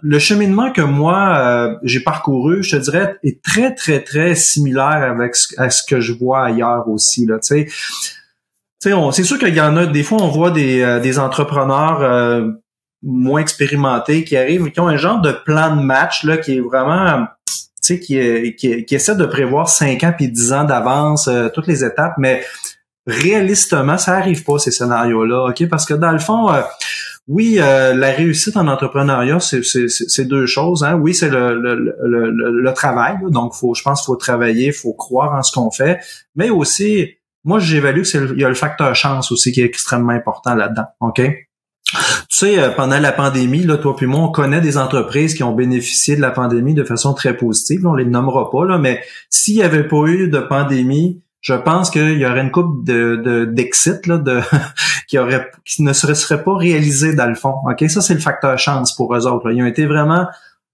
[0.01, 5.11] le cheminement que moi euh, j'ai parcouru, je te dirais, est très très très similaire
[5.11, 7.39] avec ce, à ce que je vois ailleurs aussi là.
[7.39, 11.17] Tu sais, c'est sûr qu'il y en a des fois on voit des, euh, des
[11.19, 12.49] entrepreneurs euh,
[13.03, 16.61] moins expérimentés qui arrivent, qui ont un genre de plan de match là qui est
[16.61, 21.29] vraiment tu sais, qui, qui, qui, essaie de prévoir 5 ans puis 10 ans d'avance,
[21.53, 22.43] toutes les étapes, mais
[23.05, 25.69] réalistement, ça arrive pas ces scénarios-là, ok?
[25.69, 26.49] Parce que dans le fond,
[27.27, 30.83] oui, euh, la réussite en entrepreneuriat, c'est deux choses.
[30.83, 30.95] Hein.
[30.95, 33.17] Oui, c'est le, le, le, le, travail.
[33.29, 35.99] Donc, faut, je pense qu'il faut travailler, il faut croire en ce qu'on fait.
[36.35, 40.53] Mais aussi, moi, j'évalue qu'il y a le facteur chance aussi qui est extrêmement important
[40.53, 40.85] là-dedans.
[40.99, 41.21] OK?
[41.87, 41.95] Tu
[42.29, 45.53] sais, euh, pendant la pandémie, là, toi puis moi, on connaît des entreprises qui ont
[45.53, 47.87] bénéficié de la pandémie de façon très positive.
[47.87, 51.91] On les nommera pas, là, mais s'il n'y avait pas eu de pandémie, je pense
[51.91, 54.41] qu'il y aurait une coupe de d'exit là, de
[55.07, 57.53] qui aurait qui ne serait, serait pas réalisé dans le fond.
[57.69, 59.51] Ok, ça c'est le facteur chance pour eux autres.
[59.51, 60.25] Ils ont été vraiment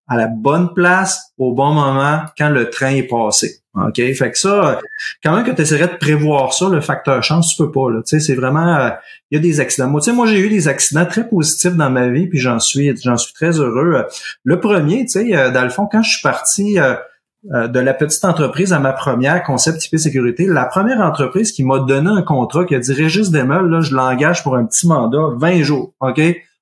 [0.08, 3.58] à la bonne place au bon moment quand le train est passé.
[3.76, 3.96] OK?
[3.96, 4.80] Fait que ça,
[5.22, 7.90] quand même que tu essaierais de prévoir ça, le facteur chance, tu peux pas.
[7.90, 8.02] Là.
[8.08, 8.78] Tu sais, c'est vraiment.
[8.78, 8.90] Euh,
[9.30, 9.90] il y a des accidents.
[9.90, 12.60] Moi, tu sais, moi, j'ai eu des accidents très positifs dans ma vie, puis j'en
[12.60, 14.06] suis, j'en suis très heureux.
[14.46, 16.80] Le premier, tu sais, euh, dans le fond, quand je suis parti.
[16.80, 16.96] Euh, euh,
[17.44, 21.80] de la petite entreprise à ma première concept IP sécurité, la première entreprise qui m'a
[21.80, 25.30] donné un contrat qui a dit Régis Demel, là, je l'engage pour un petit mandat,
[25.38, 26.22] 20 jours, OK?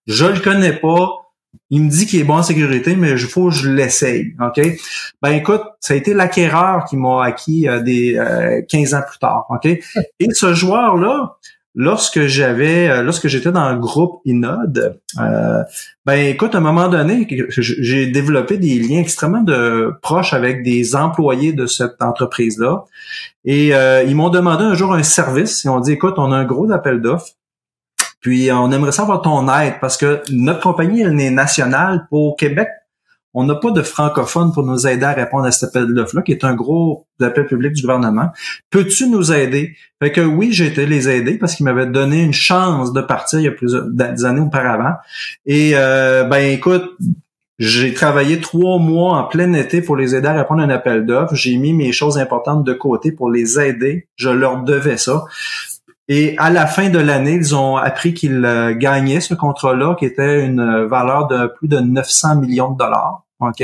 [0.09, 1.15] Je le connais pas.
[1.69, 4.33] Il me dit qu'il est bon en sécurité, mais il faut que je l'essaye.
[4.41, 4.59] OK?
[5.21, 8.13] Ben écoute, ça a été l'acquéreur qui m'a acquis euh, des
[8.67, 9.45] 15 euh, ans plus tard.
[9.49, 9.65] OK?
[9.65, 11.37] Et ce joueur-là,
[11.75, 15.63] lorsque j'avais, euh, lorsque j'étais dans le groupe Inode, euh,
[16.05, 19.45] ben écoute, à un moment donné, j'ai développé des liens extrêmement
[20.01, 22.85] proches avec des employés de cette entreprise-là.
[23.45, 25.63] Et euh, ils m'ont demandé un jour un service.
[25.63, 27.33] Ils ont dit, écoute, on a un gros appel d'offres.
[28.21, 32.05] Puis on aimerait savoir ton aide parce que notre compagnie, elle est nationale.
[32.09, 32.67] Pour Québec,
[33.33, 36.31] on n'a pas de francophones pour nous aider à répondre à cet appel d'offre-là, qui
[36.31, 38.29] est un gros appel public du gouvernement.
[38.69, 39.75] Peux-tu nous aider?
[40.01, 43.39] Fait que oui, j'ai été les aider parce qu'ils m'avaient donné une chance de partir
[43.39, 43.85] il y a plusieurs
[44.25, 44.93] années auparavant.
[45.45, 46.97] Et euh, ben écoute,
[47.59, 51.05] j'ai travaillé trois mois en plein été pour les aider à répondre à un appel
[51.05, 51.35] d'offres.
[51.35, 54.07] J'ai mis mes choses importantes de côté pour les aider.
[54.15, 55.25] Je leur devais ça.
[56.11, 60.05] Et à la fin de l'année, ils ont appris qu'ils euh, gagnaient ce contrat-là, qui
[60.05, 63.23] était une valeur de plus de 900 millions de dollars.
[63.39, 63.63] OK?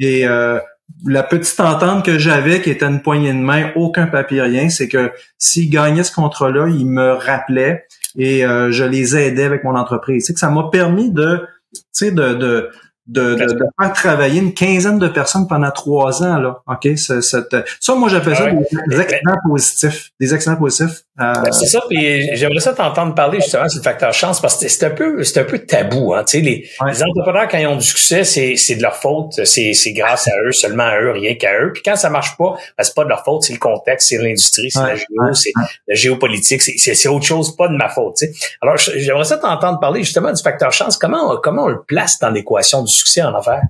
[0.00, 0.58] Et euh,
[1.06, 4.88] la petite entente que j'avais, qui était une poignée de main, aucun papier, rien, c'est
[4.88, 7.86] que s'ils gagnaient ce contrat-là, ils me rappelaient
[8.16, 10.26] et euh, je les aidais avec mon entreprise.
[10.26, 12.70] C'est que ça m'a permis de, tu sais, de, de
[13.08, 16.98] de, de, de, faire travailler une quinzaine de personnes pendant trois ans là ok?
[16.98, 21.80] Ça, ça moi j'appelle ça des, accidents positifs des accidents positifs euh, ben, c'est ça
[21.88, 25.24] puis j'aimerais ça t'entendre parler justement sur le facteur chance parce que c'est un peu
[25.24, 28.22] c'est un peu tabou hein tu sais les, les, entrepreneurs quand ils ont du succès
[28.24, 31.60] c'est c'est de leur faute c'est c'est grâce à eux seulement à eux rien qu'à
[31.60, 31.72] eux.
[31.72, 34.18] Puis quand ça marche pas ben, c'est pas de leur faute c'est le contexte c'est
[34.18, 35.52] l'industrie c'est la géo c'est
[35.86, 38.32] la géopolitique c'est c'est autre chose pas de ma faute tu sais.
[38.62, 40.96] Alors j'aimerais ça t'entendre parler justement du facteur chance.
[40.96, 43.62] Comment comment on le place dans l'équation du succès en affaires?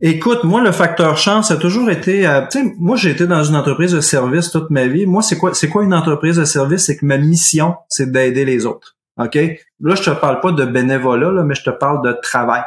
[0.00, 2.42] Écoute, moi, le facteur chance a toujours été, euh,
[2.78, 5.06] moi, j'ai été dans une entreprise de service toute ma vie.
[5.06, 6.86] Moi, c'est quoi, c'est quoi une entreprise de service?
[6.86, 8.96] C'est que ma mission, c'est d'aider les autres.
[9.18, 9.36] OK?
[9.80, 12.62] Là, je te parle pas de bénévolat, mais je te parle de travail.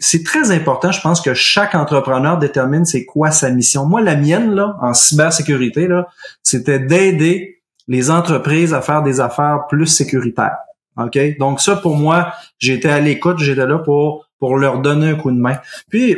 [0.00, 3.86] C'est très important, je pense, que chaque entrepreneur détermine c'est quoi sa mission.
[3.86, 6.08] Moi, la mienne, là, en cybersécurité, là,
[6.42, 10.58] c'était d'aider les entreprises à faire des affaires plus sécuritaires.
[10.98, 11.18] OK?
[11.38, 15.30] Donc, ça, pour moi, j'étais à l'écoute, j'étais là pour pour leur donner un coup
[15.30, 15.58] de main.
[15.88, 16.16] Puis,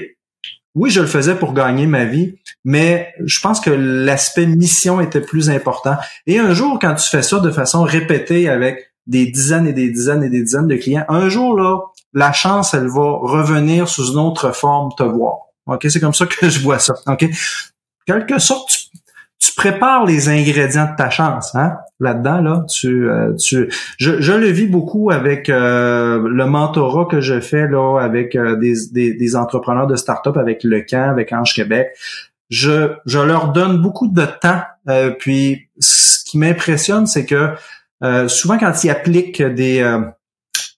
[0.75, 5.21] oui, je le faisais pour gagner ma vie, mais je pense que l'aspect mission était
[5.21, 5.97] plus important.
[6.27, 9.91] Et un jour, quand tu fais ça de façon répétée avec des dizaines et des
[9.91, 11.79] dizaines et des dizaines de clients, un jour, là,
[12.15, 15.39] la chance, elle va revenir sous une autre forme te voir.
[15.67, 15.87] OK?
[15.91, 16.95] C'est comme ça que je vois ça.
[17.07, 17.27] OK?
[18.07, 18.82] Quelque sorte, tu,
[19.43, 21.77] tu prépares les ingrédients de ta chance hein?
[21.99, 27.21] là-dedans là tu euh, tu je, je, le vis beaucoup avec euh, le mentorat que
[27.21, 31.55] je fais là avec euh, des, des, des, entrepreneurs de start-up avec le avec Ange
[31.55, 31.89] Québec
[32.51, 34.63] je je leur donne beaucoup de temps
[35.19, 37.51] puis ce qui m'impressionne c'est que
[38.29, 39.83] souvent quand ils appliquent des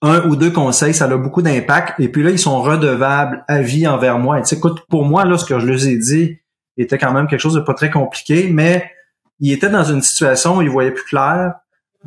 [0.01, 1.99] un ou deux conseils, ça a beaucoup d'impact.
[1.99, 4.39] Et puis là, ils sont redevables à vie envers moi.
[4.41, 6.37] Tu sais, écoute, pour moi, là, ce que je leur ai dit,
[6.83, 8.91] était quand même quelque chose de pas très compliqué, mais
[9.39, 11.53] il était dans une situation où il voyait plus clair,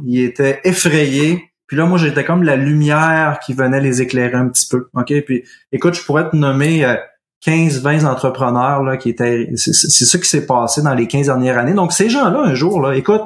[0.05, 4.49] il était effrayé, puis là, moi, j'étais comme la lumière qui venait les éclairer un
[4.49, 4.89] petit peu.
[4.95, 5.13] OK?
[5.27, 6.97] Puis écoute, je pourrais te nommer
[7.43, 9.51] 15, euh, 20 entrepreneurs là, qui étaient.
[9.55, 11.75] C'est ça qui s'est passé dans les 15 dernières années.
[11.75, 13.21] Donc, ces gens-là, un jour, là, écoute,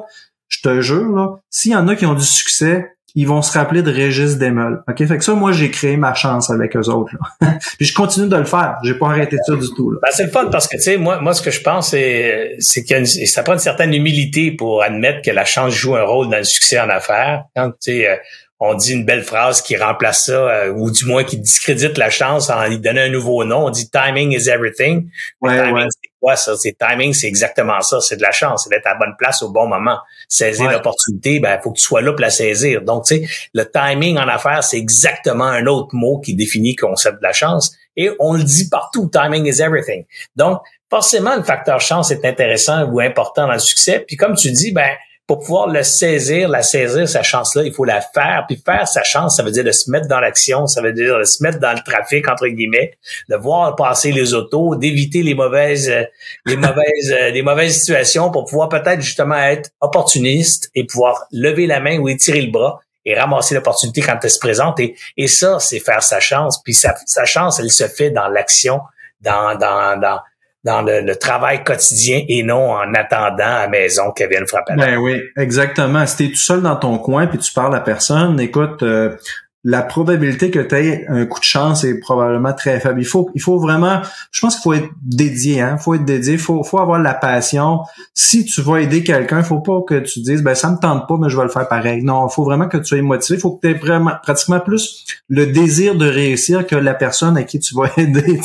[0.49, 3.83] je te jure, s'il y en a qui ont du succès, ils vont se rappeler
[3.83, 4.83] de Régis Desmeules.
[4.89, 5.07] OK?
[5.07, 7.13] Fait que ça, moi, j'ai créé ma chance avec eux autres.
[7.41, 7.59] Là.
[7.79, 8.77] Puis je continue de le faire.
[8.85, 9.91] J'ai pas arrêté ça du tout.
[9.91, 9.99] Là.
[10.03, 12.57] Ben, c'est le fun parce que, tu sais, moi, moi, ce que je pense, c'est,
[12.59, 16.31] c'est que ça prend une certaine humilité pour admettre que la chance joue un rôle
[16.31, 17.45] dans le succès en affaires.
[17.55, 18.17] Quand, tu sais, euh,
[18.61, 22.11] on dit une belle phrase qui remplace ça, euh, ou du moins qui discrédite la
[22.11, 23.67] chance en lui donnant un nouveau nom.
[23.67, 25.11] On dit timing is everything.
[25.41, 25.89] Ouais, timing,
[26.23, 26.57] quoi ça?
[26.57, 28.01] C'est timing, c'est exactement ça.
[28.01, 28.65] C'est de la chance.
[28.65, 29.99] C'est d'être à la bonne place au bon moment.
[30.29, 32.83] Saisir l'opportunité, ben, faut que tu sois là pour la saisir.
[32.83, 36.87] Donc, tu sais, le timing en affaires, c'est exactement un autre mot qui définit le
[36.87, 37.77] concept de la chance.
[37.97, 39.11] Et on le dit partout.
[39.13, 40.05] Timing is everything.
[40.37, 44.05] Donc, forcément, le facteur chance est intéressant ou important dans le succès.
[44.07, 44.91] Puis comme tu dis, ben,
[45.33, 48.45] pour pouvoir le saisir, la saisir, sa chance-là, il faut la faire.
[48.47, 51.19] Puis faire sa chance, ça veut dire de se mettre dans l'action, ça veut dire
[51.19, 52.99] de se mettre dans le trafic, entre guillemets,
[53.31, 56.03] de voir passer les autos, d'éviter les mauvaises, euh,
[56.45, 61.67] les mauvaises, euh, les mauvaises situations pour pouvoir peut-être justement être opportuniste et pouvoir lever
[61.67, 64.81] la main ou étirer le bras et ramasser l'opportunité quand elle se présente.
[64.81, 66.63] Et, ça, c'est faire sa chance.
[66.63, 68.83] Puis sa, sa chance, elle se fait dans l'action,
[69.23, 70.21] dans, dans, dans,
[70.65, 74.75] dans le, travail quotidien et non en attendant à la maison qu'elle vienne frapper.
[74.77, 76.07] Ben oui, exactement.
[76.07, 79.17] Si tu es tout seul dans ton coin puis tu parles à personne, écoute, euh,
[79.65, 83.01] la probabilité que tu aies un coup de chance est probablement très faible.
[83.01, 84.01] Il faut, il faut vraiment,
[84.33, 85.77] je pense qu'il faut être dédié, hein.
[85.79, 87.81] Il faut être dédié, il faut, faut avoir la passion.
[88.13, 91.07] Si tu vas aider quelqu'un, il faut pas que tu dises, ben, ça me tente
[91.07, 92.03] pas, mais je vais le faire pareil.
[92.03, 93.39] Non, il faut vraiment que tu sois motivé.
[93.39, 97.45] Faut que tu aies vraiment, pratiquement plus le désir de réussir que la personne à
[97.45, 98.41] qui tu vas aider.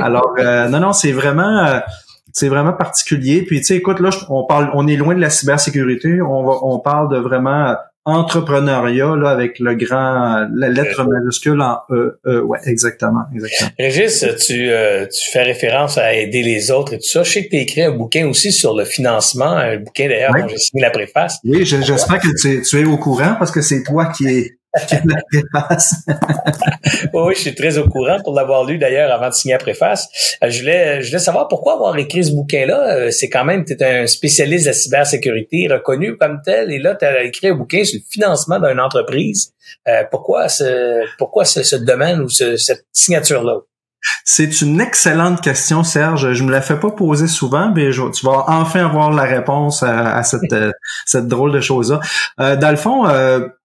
[0.00, 1.78] Alors, euh, non, non, c'est vraiment, euh,
[2.32, 3.42] c'est vraiment particulier.
[3.42, 6.20] Puis tu sais, écoute, là, on parle, on est loin de la cybersécurité.
[6.20, 12.18] On on parle de vraiment entrepreneuriat là, avec le grand la lettre majuscule en E.
[12.26, 13.70] e ouais, exactement, exactement.
[13.78, 17.22] Régis, tu, euh, tu fais référence à aider les autres et tout ça.
[17.22, 20.32] Je sais que tu as écrit un bouquin aussi sur le financement, un bouquin d'ailleurs
[20.34, 21.38] dont j'ai signé la préface.
[21.44, 24.59] Oui, j'espère que tu, tu es au courant parce que c'est toi qui es
[27.12, 30.36] oui, je suis très au courant pour l'avoir lu d'ailleurs avant de signer la préface.
[30.44, 32.94] Euh, je voulais, je voulais savoir pourquoi avoir écrit ce bouquin-là.
[32.94, 36.78] Euh, c'est quand même, tu es un spécialiste de la cybersécurité reconnu comme tel, et
[36.78, 39.54] là, tu as écrit un bouquin sur le financement d'une entreprise.
[39.88, 43.56] Euh, pourquoi ce, pourquoi ce, domaine ou cette signature-là?
[44.24, 46.32] C'est une excellente question, Serge.
[46.32, 50.22] Je me la fais pas poser souvent, mais tu vas enfin avoir la réponse à,
[50.22, 50.54] cette,
[51.06, 52.00] cette drôle de chose-là.
[52.38, 53.04] dans le fond,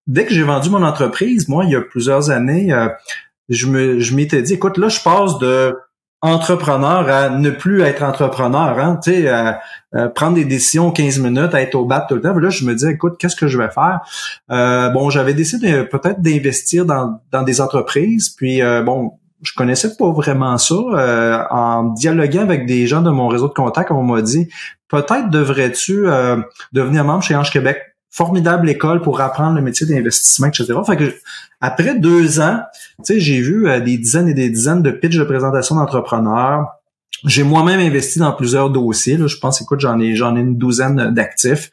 [0.08, 2.88] dès que j'ai vendu mon entreprise, moi, il y a plusieurs années, euh,
[3.50, 5.76] je me, je m'étais dit, écoute, là, je passe de
[6.22, 9.60] entrepreneur à ne plus être entrepreneur, hein, tu sais, à,
[10.16, 12.34] prendre des décisions 15 minutes, être au bat tout le temps.
[12.34, 14.00] Là, je me dis, écoute, qu'est-ce que je vais faire?
[14.52, 19.12] Euh, bon, j'avais décidé peut-être d'investir dans, dans des entreprises, puis euh, bon,
[19.44, 21.48] je connaissais pas vraiment ça.
[21.52, 24.50] en dialoguant avec des gens de mon réseau de contacts, on m'a dit,
[24.90, 26.06] peut-être devrais-tu
[26.74, 30.74] devenir membre chez Ange Québec formidable école pour apprendre le métier d'investissement, etc.
[30.88, 31.14] Fait que
[31.60, 32.62] après deux ans,
[33.00, 36.66] tu sais, j'ai vu euh, des dizaines et des dizaines de pitches de présentation d'entrepreneurs.
[37.26, 39.18] J'ai moi-même investi dans plusieurs dossiers.
[39.18, 39.28] Là.
[39.28, 41.70] Je pense, écoute, j'en ai j'en ai une douzaine d'actifs.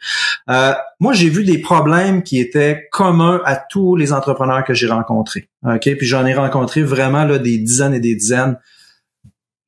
[0.50, 4.88] Euh, moi, j'ai vu des problèmes qui étaient communs à tous les entrepreneurs que j'ai
[4.88, 5.48] rencontrés.
[5.64, 8.56] Ok, puis j'en ai rencontré vraiment là des dizaines et des dizaines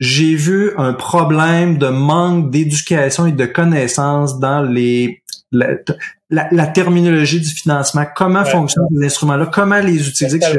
[0.00, 5.22] j'ai vu un problème de manque d'éducation et de connaissances dans les
[6.30, 10.58] la, terminologie du financement, comment fonctionnent ces instruments-là, comment les utiliser, etc.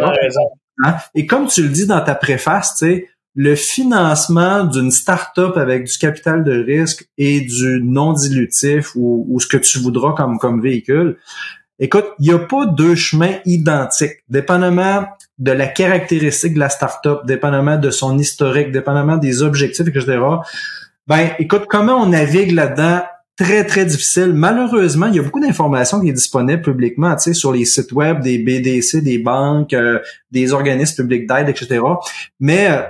[0.83, 0.95] Hein?
[1.13, 5.85] Et comme tu le dis dans ta préface, tu sais, le financement d'une start-up avec
[5.85, 10.61] du capital de risque et du non dilutif ou, ce que tu voudras comme, comme
[10.61, 11.17] véhicule,
[11.77, 14.23] écoute, il n'y a pas deux chemins identiques.
[14.29, 15.05] Dépendamment
[15.37, 20.17] de la caractéristique de la start-up, dépendamment de son historique, dépendamment des objectifs, etc.
[21.07, 23.03] Ben, écoute, comment on navigue là-dedans
[23.37, 24.33] très, très difficile.
[24.33, 27.91] Malheureusement, il y a beaucoup d'informations qui est disponible publiquement, tu sais, sur les sites
[27.91, 29.99] web des BDC, des banques, euh,
[30.31, 31.81] des organismes publics d'aide, etc.
[32.39, 32.81] Mais, euh,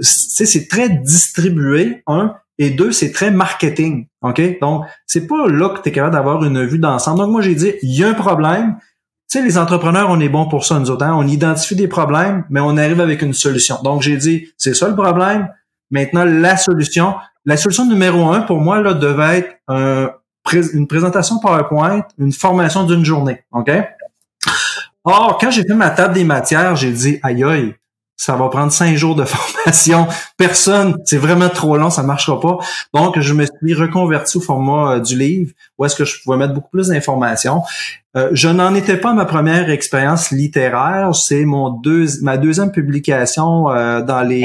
[0.00, 4.60] c'est très distribué, un, et deux, c'est très marketing, OK?
[4.60, 7.18] Donc, c'est pas là que tu es capable d'avoir une vue d'ensemble.
[7.18, 8.76] Donc, moi, j'ai dit, il y a un problème.
[9.30, 11.04] Tu sais, les entrepreneurs, on est bon pour ça, nous autres.
[11.04, 11.14] Hein?
[11.18, 13.76] On identifie des problèmes, mais on arrive avec une solution.
[13.82, 15.48] Donc, j'ai dit, c'est ça le problème.
[15.90, 17.14] Maintenant, la solution,
[17.46, 20.12] la solution numéro un pour moi là, devait être
[20.52, 23.42] une présentation PowerPoint, une formation d'une journée.
[23.52, 23.70] OK?
[25.04, 27.74] Or, quand j'ai fait ma table des matières, j'ai dit aïe aïe,
[28.16, 30.08] ça va prendre cinq jours de formation.
[30.36, 32.58] Personne, c'est vraiment trop long, ça marchera pas.
[32.92, 36.36] Donc, je me suis reconverti au format euh, du livre, où est-ce que je pouvais
[36.36, 37.62] mettre beaucoup plus d'informations.
[38.16, 42.72] Euh, je n'en étais pas à ma première expérience littéraire, c'est mon deux, ma deuxième
[42.72, 44.42] publication euh, dans les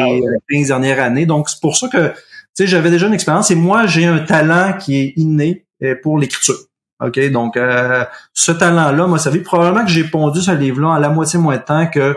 [0.52, 1.26] 15 ah dernières années.
[1.26, 2.14] Donc, c'est pour ça que
[2.54, 6.18] sais, j'avais déjà une expérience et moi, j'ai un talent qui est inné euh, pour
[6.18, 6.58] l'écriture.
[7.04, 7.20] OK?
[7.32, 11.10] Donc, euh, ce talent-là, moi, ça fait probablement que j'ai pondu ce livre-là à la
[11.10, 12.16] moitié moins de temps que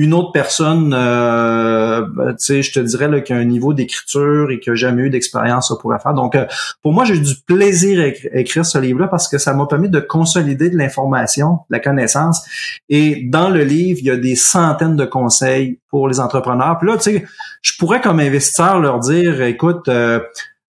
[0.00, 3.74] une autre personne, euh, ben, tu sais, je te dirais là, qui a un niveau
[3.74, 6.14] d'écriture et qui a jamais eu d'expérience pourrait faire.
[6.14, 6.46] Donc, euh,
[6.82, 9.90] pour moi, j'ai eu du plaisir à écrire ce livre-là parce que ça m'a permis
[9.90, 12.42] de consolider de l'information, la connaissance.
[12.88, 16.78] Et dans le livre, il y a des centaines de conseils pour les entrepreneurs.
[16.78, 17.24] Puis là, tu sais,
[17.60, 20.20] je pourrais comme investisseur leur dire, écoute, euh,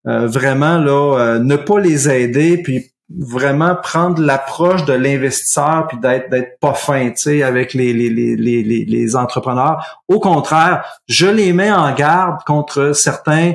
[0.08, 6.30] euh vraiment là, ne pas les aider, puis vraiment prendre l'approche de l'investisseur puis d'être
[6.30, 10.02] d'être pas fin, tu sais, avec les, les, les, les, les entrepreneurs.
[10.08, 13.54] Au contraire, je les mets en garde contre certains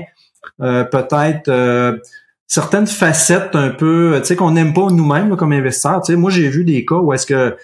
[0.62, 1.98] euh, peut-être euh,
[2.46, 6.00] certaines facettes un peu, tu sais, qu'on n'aime pas nous-mêmes comme investisseurs.
[6.02, 7.56] Tu sais, moi j'ai vu des cas où est-ce que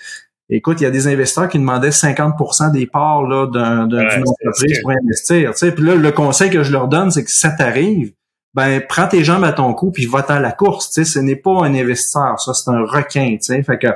[0.55, 4.91] Écoute, il y a des investisseurs qui demandaient 50% des parts là, d'une entreprise pour
[4.91, 5.53] investir.
[5.53, 5.73] Tu sais.
[5.73, 8.13] Puis là, le conseil que je leur donne, c'est que ça t'arrive,
[8.55, 10.91] ben prends tes jambes à ton cou puis va à la course.
[10.91, 13.37] Tu sais, ce n'est pas un investisseur, ça c'est un requin.
[13.37, 13.89] Tu sais, fait que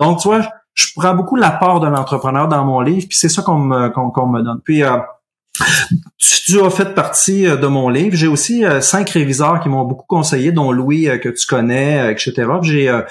[0.00, 3.42] donc tu vois, je prends beaucoup l'apport de l'entrepreneur dans mon livre puis c'est ça
[3.42, 4.60] qu'on me qu'on me donne.
[4.64, 4.98] Puis euh,
[6.18, 8.16] tu, as fait partie euh, de mon livre.
[8.16, 12.48] J'ai aussi euh, cinq réviseurs qui m'ont beaucoup conseillé, dont Louis que tu connais, etc.
[12.62, 13.02] J'ai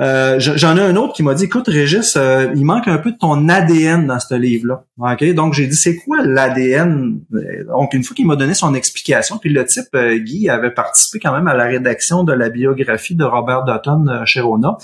[0.00, 3.12] euh, j'en ai un autre qui m'a dit, écoute, Régis, euh, il manque un peu
[3.12, 4.84] de ton ADN dans ce livre-là.
[4.98, 7.20] Ok, Donc, j'ai dit, c'est quoi l'ADN?
[7.68, 11.18] Donc, une fois qu'il m'a donné son explication, puis le type, euh, Guy, avait participé
[11.18, 14.78] quand même à la rédaction de la biographie de Robert Dutton chez Rona.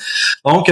[0.44, 0.70] Donc,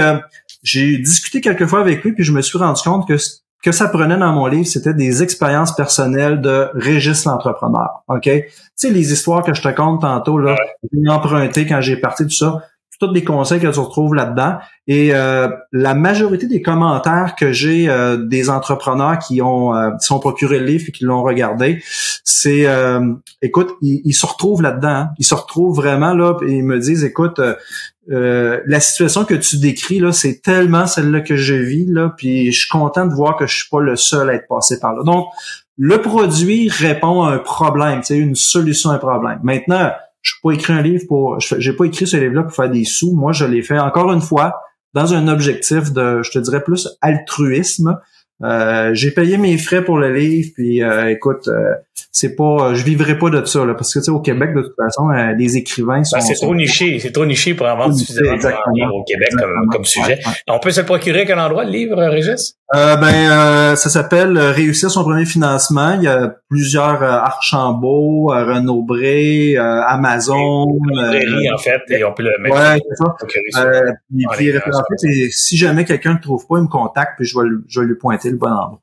[0.62, 3.16] j'ai discuté quelques fois avec lui, puis je me suis rendu compte que
[3.64, 8.04] que ça prenait dans mon livre, c'était des expériences personnelles de Régis l'entrepreneur.
[8.08, 8.24] OK?
[8.24, 8.44] Tu
[8.76, 10.54] sais, les histoires que je te compte tantôt, là,
[10.92, 12.62] j'ai emprunté quand j'ai parti tout ça,
[13.06, 14.56] tous les conseils que tu retrouves là-dedans.
[14.86, 20.18] Et euh, la majorité des commentaires que j'ai euh, des entrepreneurs qui ont euh, sont
[20.18, 21.82] procuré le livre et qui l'ont regardé,
[22.24, 22.66] c'est
[23.42, 24.88] écoute, ils, se retrouvent là-dedans.
[24.88, 25.10] Hein.
[25.18, 27.40] Ils se retrouvent vraiment là et ils me disent écoute,
[28.08, 32.58] la situation que tu décris là, c'est tellement celle-là que je vis là, puis je
[32.60, 35.02] suis content de voir que je suis pas le seul à être passé par là.
[35.02, 35.26] Donc
[35.76, 39.40] le produit répond à un problème, c'est une solution à un problème.
[39.42, 39.90] Maintenant,
[40.24, 42.84] je n'ai pas écrit un livre pour, j'ai pas écrit ce livre-là pour faire des
[42.84, 43.14] sous.
[43.14, 44.58] Moi, je l'ai fait encore une fois
[44.94, 48.00] dans un objectif de, je te dirais plus altruisme.
[48.42, 51.74] Euh, j'ai payé mes frais pour le livre, puis euh, écoute, euh,
[52.12, 54.62] c'est pas, je vivrai pas de ça là, parce que tu sais au Québec de
[54.62, 56.16] toute façon, les écrivains sont.
[56.16, 59.84] Ben, c'est trop niché, c'est trop niché pour avoir suffisamment de au Québec comme, comme
[59.84, 60.20] sujet.
[60.48, 62.56] On peut se le procurer à quel endroit le livre, Régis?
[62.74, 65.94] Euh, Ben, ça s'appelle Réussir son premier financement.
[65.94, 70.66] Il y a plusieurs Archambault, Renaud Bré, Amazon.
[70.88, 72.56] Librairie en fait, et on peut le mettre.
[72.56, 73.70] Ouais, c'est ça.
[74.36, 74.52] puis,
[75.00, 77.86] puis, si jamais quelqu'un ne trouve pas, il me contacte, puis je vais, je vais
[77.86, 78.80] lui pointer le bon endroit.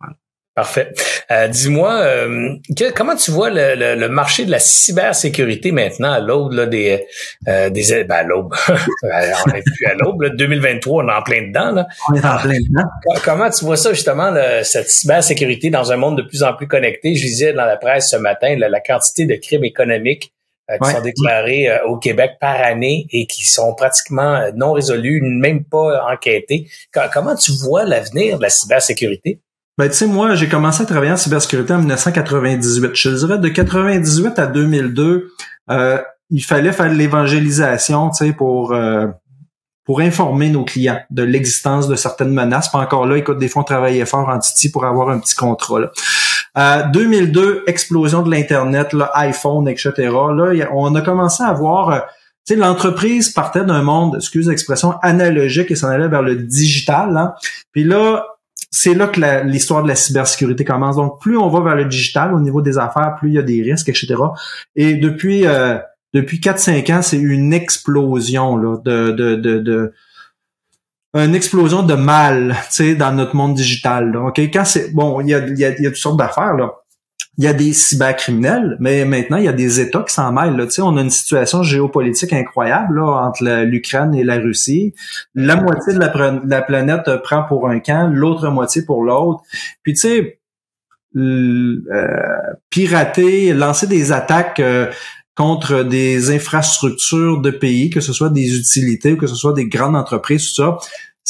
[0.61, 0.93] Parfait.
[1.31, 2.55] Euh, dis-moi, euh,
[2.95, 7.03] comment tu vois le, marché de la cybersécurité maintenant à l'aube des
[7.47, 11.47] euh, des ben, à l'aube, on n'est plus à l'aube, 2023, on est en plein
[11.47, 11.87] dedans là.
[12.07, 12.83] On est en plein dedans.
[13.25, 14.31] Comment tu vois ça justement
[14.61, 17.15] cette cybersécurité dans un monde de plus en plus connecté?
[17.15, 20.31] Je lisais dans la presse ce matin la quantité de crimes économiques
[20.69, 26.05] qui sont déclarés au Québec par année et qui sont pratiquement non résolus, même pas
[26.07, 26.67] enquêtés.
[27.11, 29.39] Comment tu vois l'avenir de la cybersécurité?
[29.77, 32.91] Ben, tu sais, moi, j'ai commencé à travailler en cybersécurité en 1998.
[32.93, 35.31] Je dirais de 98 à 2002,
[35.69, 35.97] euh,
[36.29, 39.07] il fallait faire de l'évangélisation, tu sais, pour euh,
[39.85, 42.69] pour informer nos clients de l'existence de certaines menaces.
[42.69, 45.35] Pas encore là, écoute, des fois, on travaillait fort en Titi pour avoir un petit
[45.35, 45.91] contrôle.
[46.57, 49.91] Euh, 2002, explosion de l'Internet, iPhone, etc.
[49.97, 51.89] Là, on a commencé à voir...
[51.89, 51.99] Euh,
[52.47, 57.15] tu sais, l'entreprise partait d'un monde, excuse l'expression, analogique et s'en allait vers le digital.
[57.15, 57.33] Hein.
[57.71, 58.25] Puis là,
[58.69, 60.95] c'est là que l'histoire de la cybersécurité commence.
[60.95, 63.43] Donc, plus on va vers le digital au niveau des affaires, plus il y a
[63.43, 64.15] des risques, etc.
[64.75, 65.77] Et depuis euh,
[66.13, 69.93] depuis 4-5 ans, c'est une explosion là, de, de, de, de
[71.13, 74.11] une explosion de mal, tu sais, dans notre monde digital.
[74.13, 76.53] Là, ok, quand c'est bon, il y a, y, a, y a toutes sortes d'affaires
[76.53, 76.80] là
[77.37, 80.57] il y a des cybercriminels, mais maintenant, il y a des États qui s'en mêlent.
[80.57, 80.65] Là.
[80.65, 84.93] Tu sais, on a une situation géopolitique incroyable là, entre l'Ukraine et la Russie.
[85.33, 89.41] La moitié de la, planète prend pour un camp, l'autre moitié pour l'autre.
[89.81, 90.39] Puis tu sais,
[91.15, 91.81] euh,
[92.69, 94.87] pirater, lancer des attaques euh,
[95.35, 99.67] contre des infrastructures de pays, que ce soit des utilités ou que ce soit des
[99.67, 100.77] grandes entreprises, tout ça,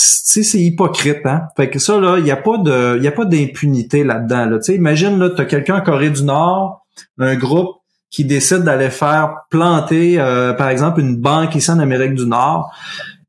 [0.01, 1.43] c'est hypocrite, hein.
[1.55, 2.97] Fait que ça, là, il n'y a pas de.
[2.97, 4.45] il y a pas d'impunité là-dedans.
[4.45, 4.61] Là.
[4.61, 6.85] sais, imagine là, tu as quelqu'un en Corée du Nord,
[7.19, 7.77] un groupe
[8.09, 12.69] qui décide d'aller faire planter, euh, par exemple, une banque ici en Amérique du Nord.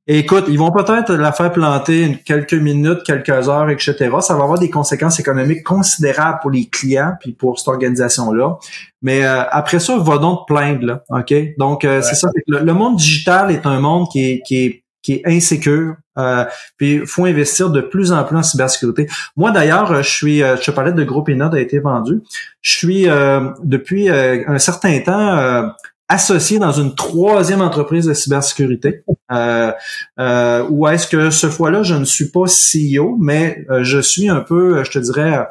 [0.09, 3.95] écoute, ils vont peut-être la faire planter quelques minutes, quelques heures, etc.
[4.21, 8.57] Ça va avoir des conséquences économiques considérables pour les clients puis pour cette organisation-là.
[9.03, 11.33] Mais euh, après ça, va donc te plaindre, là, ok?
[11.59, 12.29] Donc euh, c'est ça.
[12.49, 15.97] Le, le, monde digital est un monde qui est, qui est qui est insécure.
[16.19, 16.45] Euh,
[16.77, 19.09] puis faut investir de plus en plus en cybersécurité.
[19.37, 22.21] Moi d'ailleurs, euh, je suis, euh, je te parlais de groupe Inode a été vendu.
[22.61, 25.73] Je suis euh, depuis un certain temps
[26.09, 29.03] associé dans une troisième entreprise de cybersécurité.
[29.33, 34.41] Euh, où est-ce que ce fois-là, je ne suis pas CEO, mais je suis un
[34.41, 35.47] peu, je te dirais,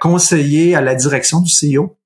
[0.00, 1.96] conseiller à la direction du CEO.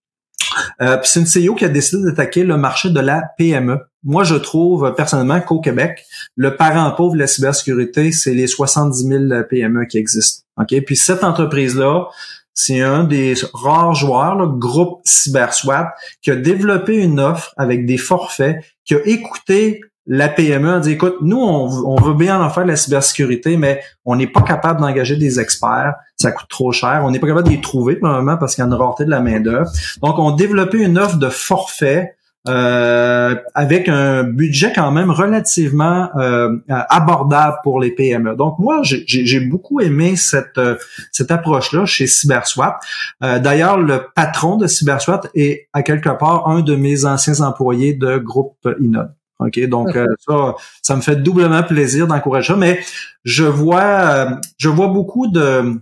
[0.80, 3.78] Euh, c'est une CEO qui a décidé d'attaquer le marché de la PME.
[4.02, 6.04] Moi, je trouve personnellement qu'au Québec,
[6.36, 10.42] le parent pauvre de la cybersécurité, c'est les 70 000 PME qui existent.
[10.86, 12.08] Puis cette entreprise-là,
[12.54, 17.98] c'est un des rares joueurs, le groupe CyberSwap, qui a développé une offre avec des
[17.98, 22.64] forfaits, qui a écouté la PME a dit, écoute, nous, on, veut bien en faire
[22.64, 25.94] de la cybersécurité, mais on n'est pas capable d'engager des experts.
[26.16, 27.02] Ça coûte trop cher.
[27.04, 29.10] On n'est pas capable de les trouver, probablement, parce qu'il y a une rareté de
[29.10, 29.70] la main-d'œuvre.
[30.02, 36.10] Donc, on a développé une offre de forfait euh, avec un budget quand même relativement
[36.16, 38.36] euh, abordable pour les PME.
[38.36, 40.76] Donc moi, j'ai beaucoup aimé cette euh,
[41.10, 42.80] cette approche-là chez CyberSwap.
[43.22, 48.18] D'ailleurs, le patron de CyberSwap est à quelque part un de mes anciens employés de
[48.18, 49.14] groupe Inode.
[49.40, 52.80] OK, donc euh, ça, ça me fait doublement plaisir d'encourager ça, mais
[53.24, 55.74] je vois euh, je vois beaucoup de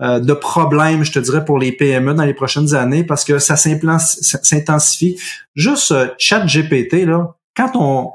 [0.00, 3.38] euh, de problèmes, je te dirais, pour les PME dans les prochaines années parce que
[3.38, 5.18] ça s'intensifie.
[5.54, 8.10] Juste chat GPT, là, quand on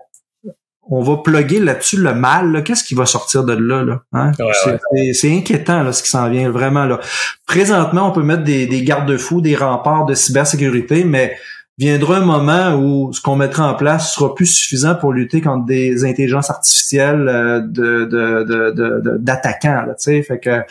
[0.90, 3.84] on va plugger là-dessus le mal, qu'est-ce qui va sortir de là?
[3.84, 4.32] là hein?
[5.14, 6.86] c'est inquiétant là, ce qui s'en vient vraiment.
[6.86, 7.00] là.
[7.48, 11.38] Présentement, on peut mettre des, des garde-fous, des remparts de cybersécurité, mais
[11.78, 15.66] viendra un moment où ce qu'on mettra en place sera plus suffisant pour lutter contre
[15.66, 19.86] des intelligences artificielles euh, de, de, d'attaquants.
[19.88, 20.62] tu sais, fait que.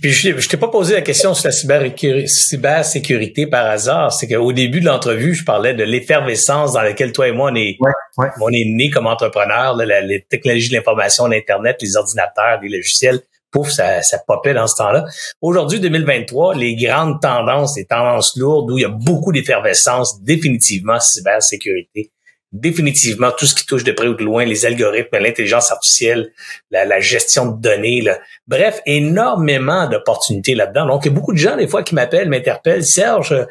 [0.00, 4.12] puis je, je t'ai pas posé la question sur la cybersécurité par hasard.
[4.12, 7.54] C'est qu'au début de l'entrevue, je parlais de l'effervescence dans laquelle toi et moi on
[7.54, 7.76] est,
[8.40, 13.20] on est nés comme entrepreneurs, les technologies de l'information, l'internet, les ordinateurs, les logiciels
[13.50, 15.04] pouf, ça, ça popait dans ce temps-là.
[15.40, 21.00] Aujourd'hui, 2023, les grandes tendances, les tendances lourdes où il y a beaucoup d'effervescence, définitivement
[21.00, 22.10] cybersécurité,
[22.52, 26.32] définitivement tout ce qui touche de près ou de loin, les algorithmes, l'intelligence artificielle,
[26.70, 28.00] la, gestion de données.
[28.00, 28.18] Là.
[28.48, 30.86] Bref, énormément d'opportunités là-dedans.
[30.86, 32.84] Donc, il y a beaucoup de gens, des fois, qui m'appellent, m'interpellent.
[32.84, 33.46] Serge, euh,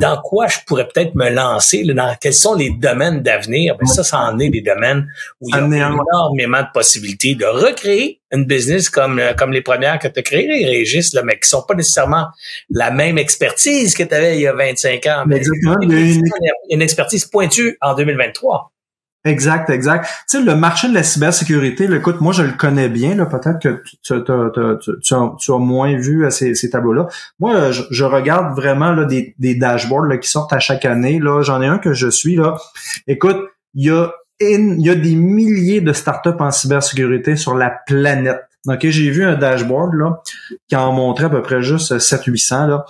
[0.00, 1.82] dans quoi je pourrais peut-être me lancer?
[1.90, 3.76] dans quels sont les domaines d'avenir?
[3.76, 5.08] Ben, ça, ça en est des domaines
[5.40, 9.62] où il y a énormément de possibilités de recréer une business comme euh, comme les
[9.62, 12.26] premières que tu as créées, Régis, là, mais qui sont pas nécessairement
[12.70, 15.24] la même expertise que tu avais il y a 25 ans.
[15.26, 15.76] Mais Exactement.
[15.82, 16.22] Une...
[16.70, 18.72] une expertise pointue en 2023.
[19.26, 20.06] Exact, exact.
[20.30, 23.14] Tu sais, le marché de la cybersécurité, là, écoute, moi, je le connais bien.
[23.14, 24.14] Là, peut-être que tu,
[25.02, 27.06] tu, as, moins vu euh, ces, ces tableaux-là.
[27.38, 31.18] Moi, je, regarde vraiment là, des, des dashboards là, qui sortent à chaque année.
[31.18, 32.56] Là, j'en ai un que je suis là.
[33.06, 33.36] Écoute,
[33.74, 34.10] il y a
[34.40, 38.40] il y a des milliers de startups en cybersécurité sur la planète.
[38.68, 40.22] OK, j'ai vu un dashboard là
[40.68, 42.84] qui en montrait à peu près juste 700-800 là.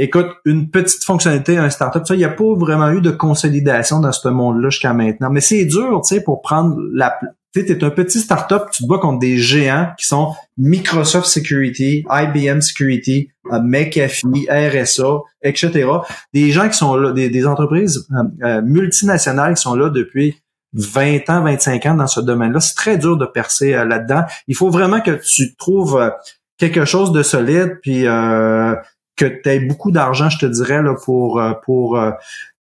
[0.00, 4.12] Écoute, une petite fonctionnalité, un startup, il n'y a pas vraiment eu de consolidation dans
[4.12, 5.28] ce monde-là jusqu'à maintenant.
[5.28, 7.18] Mais c'est dur, tu sais, pour prendre la...
[7.52, 11.26] Tu sais, es un petit startup, tu te bats contre des géants qui sont Microsoft
[11.26, 15.90] Security, IBM Security, euh, McAfee, RSA, etc.
[16.32, 20.40] Des gens qui sont là, des, entreprises euh, euh, multinationales qui sont là depuis
[20.74, 22.60] 20 ans, 25 ans dans ce domaine-là.
[22.60, 24.24] C'est très dur de percer euh, là-dedans.
[24.46, 26.10] Il faut vraiment que tu trouves euh,
[26.58, 28.74] quelque chose de solide, puis euh,
[29.16, 32.00] que tu aies beaucoup d'argent, je te dirais, là, pour, pour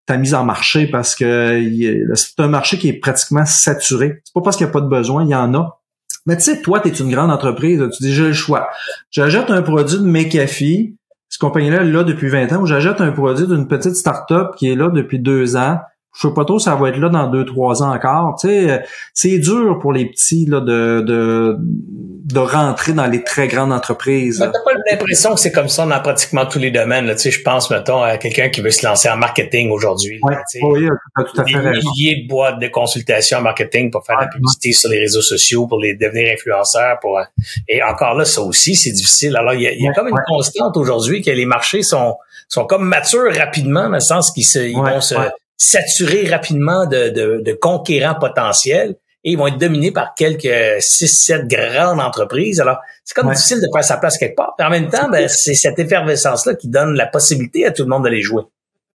[0.06, 1.62] ta mise en marché, parce que
[2.16, 4.22] c'est un marché qui est pratiquement saturé.
[4.24, 5.80] C'est pas parce qu'il n'y a pas de besoin, il y en a.
[6.26, 8.70] Mais tu sais, toi, tu es une grande entreprise, tu dis, j'ai le choix.
[9.12, 10.96] J'achète un produit de McAfee,
[11.30, 14.76] cette compagnie-là là depuis 20 ans, ou j'achète un produit d'une petite start-up qui est
[14.76, 15.80] là depuis deux ans,
[16.20, 18.38] je sais pas trop ça va être là dans deux trois ans encore.
[18.40, 23.48] Tu sais, c'est dur pour les petits là de, de de rentrer dans les très
[23.48, 24.40] grandes entreprises.
[24.40, 27.06] T'as pas l'impression que c'est comme ça dans pratiquement tous les domaines.
[27.06, 27.16] Là.
[27.16, 30.20] Tu sais, je pense mettons à quelqu'un qui veut se lancer en marketing aujourd'hui.
[30.24, 34.20] Ouais, oui, tout à fait Des milliers de boîtes de consultation en marketing pour faire
[34.20, 37.20] la publicité sur les réseaux sociaux, pour les devenir influenceurs, pour
[37.68, 39.36] et encore là, ça aussi c'est difficile.
[39.38, 42.16] Alors il y a, y a comme une constante aujourd'hui que les marchés sont
[42.50, 45.16] sont comme matures rapidement dans le sens qu'ils se, ils vont se
[45.58, 51.08] saturer rapidement de, de, de, conquérants potentiels et ils vont être dominés par quelques six,
[51.08, 52.60] sept grandes entreprises.
[52.60, 54.54] Alors, c'est comme difficile de faire sa place quelque part.
[54.60, 57.90] Mais en même temps, ben, c'est cette effervescence-là qui donne la possibilité à tout le
[57.90, 58.44] monde de les jouer.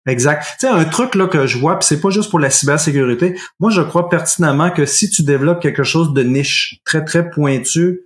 [0.08, 0.44] Exact.
[0.60, 3.36] Tu sais, un truc là que je vois, puis c'est pas juste pour la cybersécurité.
[3.60, 8.02] Moi, je crois pertinemment que si tu développes quelque chose de niche, très très pointu,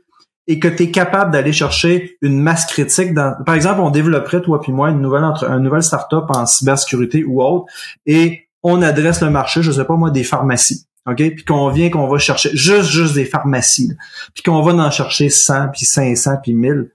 [0.48, 4.42] et que tu es capable d'aller chercher une masse critique dans par exemple on développerait
[4.42, 7.66] toi puis moi une nouvelle entre une nouvelle startup en cybersécurité ou autre
[8.06, 11.18] et on adresse le marché je sais pas moi des pharmacies OK?
[11.18, 13.92] Puis qu'on vient qu'on va chercher juste juste des pharmacies
[14.34, 16.92] puis qu'on va en chercher 100 puis 500 puis 1000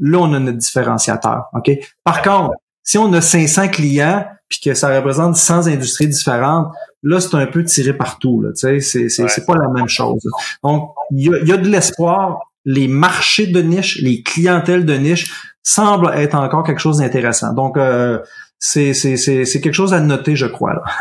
[0.00, 1.70] là on a notre différenciateur OK?
[2.04, 7.20] Par contre si on a 500 clients puis que ça représente 100 industries différentes là
[7.20, 8.80] c'est un peu tiré partout là tu sais?
[8.80, 10.22] C'est c'est c'est pas la même chose.
[10.62, 12.40] Donc il y a, y a de l'espoir.
[12.64, 17.52] Les marchés de niche, les clientèles de niche semblent être encore quelque chose d'intéressant.
[17.52, 18.18] Donc, euh,
[18.64, 20.74] c'est, c'est, c'est, quelque chose à noter, je crois.
[20.74, 20.82] Là.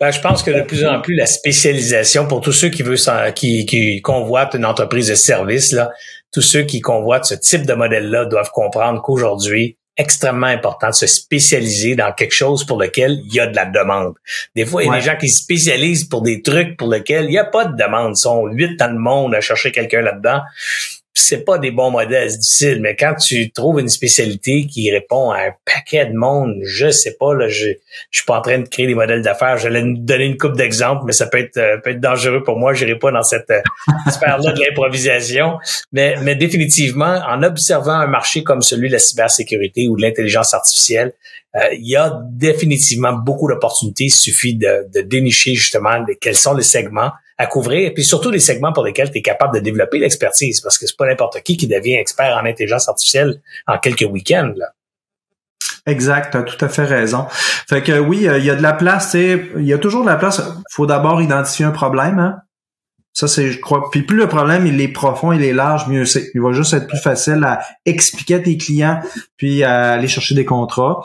[0.00, 2.98] Ben, je pense que de plus en plus, la spécialisation, pour tous ceux qui veulent
[3.34, 5.90] qui, qui convoitent une entreprise de service, là,
[6.32, 11.06] tous ceux qui convoitent ce type de modèle-là doivent comprendre qu'aujourd'hui, extrêmement important de se
[11.06, 14.14] spécialiser dans quelque chose pour lequel il y a de la demande.
[14.56, 17.26] Des fois, il y a des gens qui se spécialisent pour des trucs pour lesquels
[17.26, 18.14] il n'y a pas de demande.
[18.16, 20.40] Ils sont huit dans le monde à chercher quelqu'un là-dedans
[21.18, 25.38] c'est pas des bons modèles, difficile, mais quand tu trouves une spécialité qui répond à
[25.38, 27.68] un paquet de monde, je sais pas, là, je,
[28.10, 29.58] je suis pas en train de créer des modèles d'affaires.
[29.58, 32.58] Je vais donner une coupe d'exemples, mais ça peut être, euh, peut être dangereux pour
[32.58, 32.74] moi.
[32.74, 33.60] Je n'irai pas dans cette euh,
[34.10, 35.58] sphère-là de l'improvisation.
[35.92, 40.54] Mais, mais définitivement, en observant un marché comme celui de la cybersécurité ou de l'intelligence
[40.54, 41.12] artificielle,
[41.56, 44.04] euh, il y a définitivement beaucoup d'opportunités.
[44.04, 48.40] Il suffit de, de dénicher justement quels sont les segments à couvrir, puis surtout les
[48.40, 51.56] segments pour lesquels tu es capable de développer l'expertise, parce que c'est pas n'importe qui
[51.56, 54.52] qui devient expert en intelligence artificielle en quelques week-ends.
[54.56, 54.66] Là.
[55.86, 57.26] Exact, tu as tout à fait raison.
[57.30, 60.16] Fait que oui, il y a de la place, il y a toujours de la
[60.16, 60.42] place.
[60.70, 62.18] Faut d'abord identifier un problème.
[62.18, 62.42] Hein?
[63.18, 63.90] Ça, c'est, je crois.
[63.90, 66.30] Puis plus le problème il est profond, il est large, mieux c'est.
[66.36, 69.00] Il va juste être plus facile à expliquer à tes clients,
[69.36, 71.02] puis à aller chercher des contrats.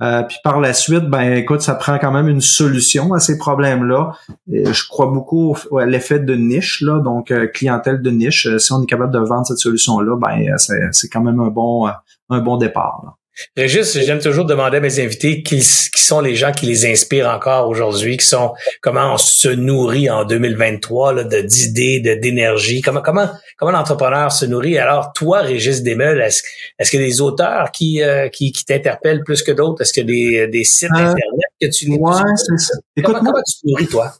[0.00, 3.36] Euh, puis par la suite, ben écoute, ça prend quand même une solution à ces
[3.36, 4.12] problèmes-là.
[4.46, 8.46] Je crois beaucoup à l'effet de niche, là, donc euh, clientèle de niche.
[8.58, 10.56] Si on est capable de vendre cette solution-là, ben
[10.92, 11.88] c'est quand même un bon
[12.30, 13.02] un bon départ.
[13.04, 13.16] Là.
[13.56, 17.68] Régis, j'aime toujours demander à mes invités qui, sont les gens qui les inspirent encore
[17.68, 23.02] aujourd'hui, qui sont comment on se nourrit en 2023 là, de d'idées, de d'énergie, comment
[23.02, 24.78] comment comment l'entrepreneur se nourrit?
[24.78, 26.42] Alors toi, Régis Desmeules, est-ce
[26.78, 29.82] est-ce qu'il y a des auteurs qui euh, qui, qui t'interpellent plus que d'autres?
[29.82, 32.74] Est-ce qu'il y a des, des sites euh, internet que tu lis Ouais, c'est ça.
[32.96, 34.14] Écoute, comment tu te nourris toi?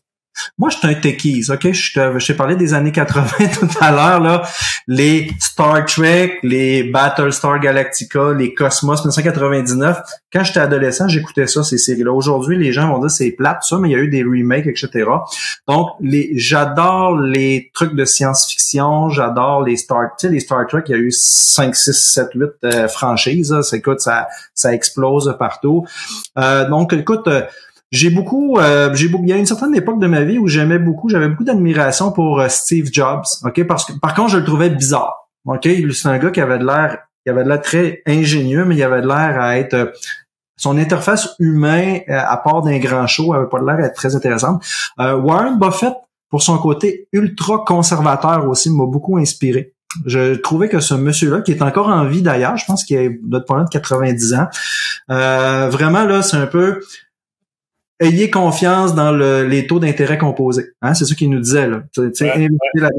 [0.58, 1.72] Moi, je suis un techies, OK?
[1.72, 3.26] Je t'ai parlé des années 80
[3.60, 4.42] tout à l'heure, là.
[4.86, 10.00] Les Star Trek, les Battlestar Galactica, les Cosmos 1999.
[10.32, 12.12] Quand j'étais adolescent, j'écoutais ça, ces séries-là.
[12.12, 14.66] Aujourd'hui, les gens vont dire c'est plate, ça, mais il y a eu des remakes,
[14.66, 15.04] etc.
[15.68, 20.84] Donc, les, j'adore les trucs de science-fiction, j'adore les Star, tu sais, les Star Trek,
[20.88, 23.60] il y a eu 5, 6, 7, 8 franchises, là.
[23.72, 25.86] Écoute, ça, ça explose partout.
[26.38, 27.42] Euh, donc, écoute, euh,
[27.92, 30.48] j'ai beaucoup, euh, j'ai beaucoup, il y a une certaine époque de ma vie où
[30.48, 34.38] j'aimais beaucoup, j'avais beaucoup d'admiration pour euh, Steve Jobs, ok, parce que par contre je
[34.38, 37.60] le trouvais bizarre, ok, c'est un gars qui avait de l'air, qui avait de l'air
[37.60, 39.86] très ingénieux, mais il avait de l'air à être euh,
[40.58, 44.16] son interface humain, à part d'un grand show, avait pas de l'air à être très
[44.16, 44.64] intéressante.
[44.98, 45.92] Warren Buffett,
[46.30, 49.74] pour son côté ultra conservateur aussi, m'a beaucoup inspiré.
[50.04, 53.08] Je trouvais que ce monsieur-là, qui est encore en vie d'ailleurs, je pense qu'il a
[53.28, 54.46] notre de 90 ans,
[55.10, 56.80] euh, vraiment là, c'est un peu
[58.00, 60.72] ayez confiance dans les taux d'intérêt composés.
[60.82, 60.94] Hein?
[60.94, 61.68] C'est ça qu'il nous disait.
[61.68, 61.82] Là.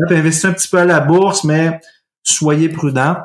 [0.10, 1.80] investissez un petit peu à la bourse, mais
[2.24, 3.18] soyez prudent.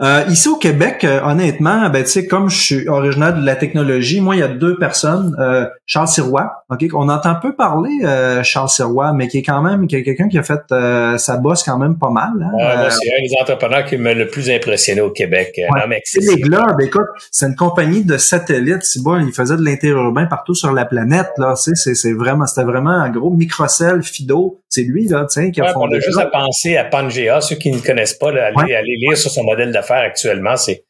[0.00, 3.56] Euh, ici au Québec, euh, honnêtement, ben tu sais, comme je suis originaire de la
[3.56, 7.90] technologie, moi il y a deux personnes, euh, Charles Sirois, ok, on entend peu parler
[8.42, 10.60] Charles Sirois, mais qui est quand même quelqu'un qui a fait
[11.18, 12.32] sa bosse quand même pas mal.
[12.42, 15.52] Hein, c'est un des entrepreneurs qui m'a le plus impressionné au Québec.
[15.56, 16.02] Ouais.
[16.14, 20.54] les Globes, écoute, c'est une compagnie de satellites, c'est bon, il faisait de l'interurbain partout
[20.54, 25.08] sur la planète là, c'est c'est vraiment, c'était vraiment un gros microcell Fido, c'est lui
[25.08, 25.96] là, tiens, qui a fondé.
[25.96, 29.16] On a juste à penser à Pangea, ceux qui ne connaissent pas, là, aller lire
[29.16, 30.84] sur son modèle d'affaires actuellement, c'est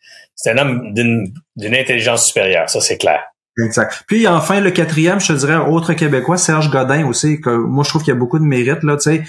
[0.47, 3.21] un homme d'une intelligence supérieure, ça c'est clair.
[3.59, 4.05] Exact.
[4.07, 7.89] Puis enfin le quatrième, je te dirais, autre Québécois, Serge Godin aussi, que moi je
[7.89, 8.99] trouve qu'il y a beaucoup de mérite là.
[8.99, 9.25] Tu sais,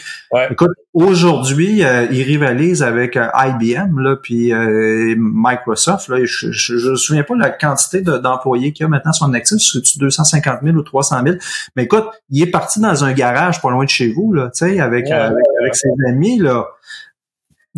[0.52, 6.10] écoute, aujourd'hui, euh, il rivalise avec euh, IBM là, puis euh, Microsoft.
[6.10, 9.60] Là, je, je, me souviens pas la quantité d'employés qu'il y a maintenant sur actif,
[9.62, 11.38] c'est 250 000 ou 300 000.
[11.78, 14.68] Mais écoute, il est parti dans un garage pas loin de chez vous là, tu
[14.68, 16.66] sais, avec, avec ses amis là.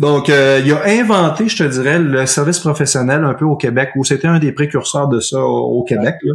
[0.00, 3.90] Donc, euh, il a inventé, je te dirais, le service professionnel un peu au Québec,
[3.96, 6.14] où c'était un des précurseurs de ça au, Québec.
[6.22, 6.34] Là.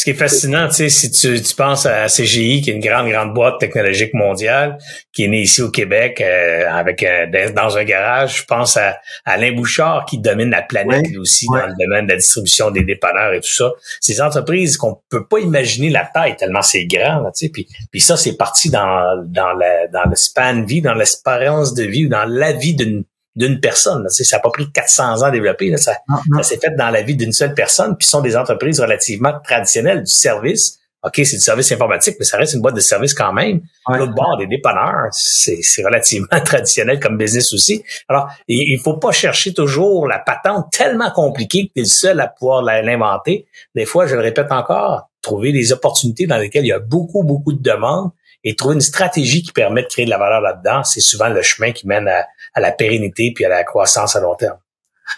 [0.00, 2.80] Ce qui est fascinant, tu sais, si tu, tu, penses à CGI, qui est une
[2.80, 4.78] grande, grande boîte technologique mondiale,
[5.12, 8.98] qui est née ici au Québec euh, avec euh, dans un garage, je pense à
[9.26, 12.82] Alain Bouchard qui domine la planète lui aussi dans le domaine de la distribution des
[12.82, 13.72] dépanneurs et tout ça.
[14.00, 17.48] Ces entreprises qu'on peut pas imaginer la taille tellement c'est grand, tu sais.
[17.50, 21.74] Puis, puis ça, c'est parti dans dans la dans le span de vie, dans l'espérance
[21.74, 23.04] de vie ou dans la vie d'une
[23.40, 24.08] d'une personne.
[24.08, 25.76] Ça n'a pas pris 400 ans à développer.
[25.76, 25.96] Ça,
[26.36, 27.96] ça s'est fait dans la vie d'une seule personne.
[27.96, 30.78] Puis ce sont des entreprises relativement traditionnelles du service.
[31.02, 33.62] OK, c'est du service informatique, mais ça reste une boîte de service quand même.
[33.88, 37.82] L'autre bord, des dépanneurs, c'est relativement traditionnel comme business aussi.
[38.06, 42.20] Alors, il, faut pas chercher toujours la patente tellement compliquée que tu es le seul
[42.20, 43.46] à pouvoir l'inventer.
[43.74, 47.22] Des fois, je le répète encore, trouver des opportunités dans lesquelles il y a beaucoup,
[47.22, 48.10] beaucoup de demandes
[48.44, 51.42] et trouver une stratégie qui permet de créer de la valeur là-dedans, c'est souvent le
[51.42, 52.26] chemin qui mène à,
[52.60, 54.58] la pérennité puis à la croissance à long terme.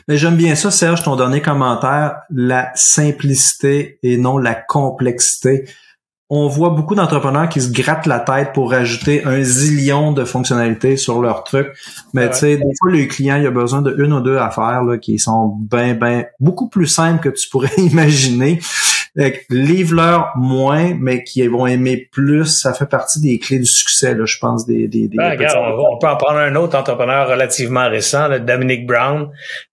[0.08, 5.68] Mais j'aime bien ça, Serge, ton dernier commentaire, la simplicité et non la complexité.
[6.30, 10.96] On voit beaucoup d'entrepreneurs qui se grattent la tête pour rajouter un zillion de fonctionnalités
[10.96, 11.68] sur leur truc.
[12.14, 14.82] Mais tu sais, des fois, le client, il a besoin de une ou deux affaires
[14.82, 18.60] là, qui sont ben, ben, beaucoup plus simples que tu pourrais imaginer
[19.50, 22.46] livre-leur moins, mais qui vont aimer plus.
[22.46, 25.98] Ça fait partie des clés du succès, là, je pense, des, des, des ben, on,
[25.98, 29.28] peut en prendre un autre entrepreneur relativement récent, là, Dominic Brown,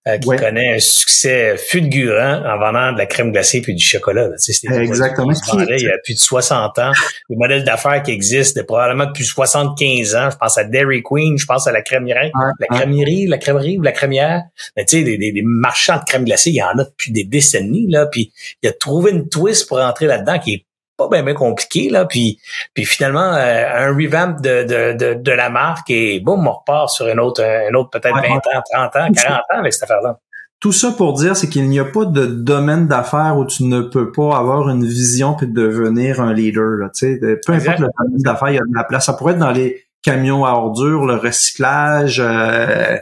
[0.08, 4.28] euh, qui connaît un succès fulgurant en vendant de la crème glacée puis du chocolat.
[4.28, 4.36] Là.
[4.80, 5.32] Exactement.
[5.54, 6.92] Il y a plus de 60 ans.
[7.28, 10.30] Le modèle d'affaires qui existe probablement depuis 75 ans.
[10.30, 13.82] Je pense à Dairy Queen, je pense à la crémière, la crémerie, la crèmerie ou
[13.82, 14.42] la crémière.
[14.76, 17.24] Mais tu sais, des, des, marchands de crème glacée, il y en a depuis des
[17.24, 17.86] décennies.
[17.88, 18.32] Là, puis
[18.62, 20.66] il a trouvé une twist pour entrer là-dedans qui est
[20.96, 22.38] pas bien, compliqué là puis
[22.74, 26.90] puis finalement euh, un revamp de, de, de, de, la marque et boum on repart
[26.90, 30.02] sur une autre un autre peut-être 20 ans 30 ans 40 ans avec cette affaire
[30.02, 30.18] là
[30.60, 33.80] tout ça pour dire, c'est qu'il n'y a pas de domaine d'affaires où tu ne
[33.80, 36.76] peux pas avoir une vision puis devenir un leader.
[36.76, 39.06] Là, peu importe le domaine d'affaires, il y a de la place.
[39.06, 42.20] Ça pourrait être dans les camion à ordures, le recyclage.
[42.22, 42.98] Euh,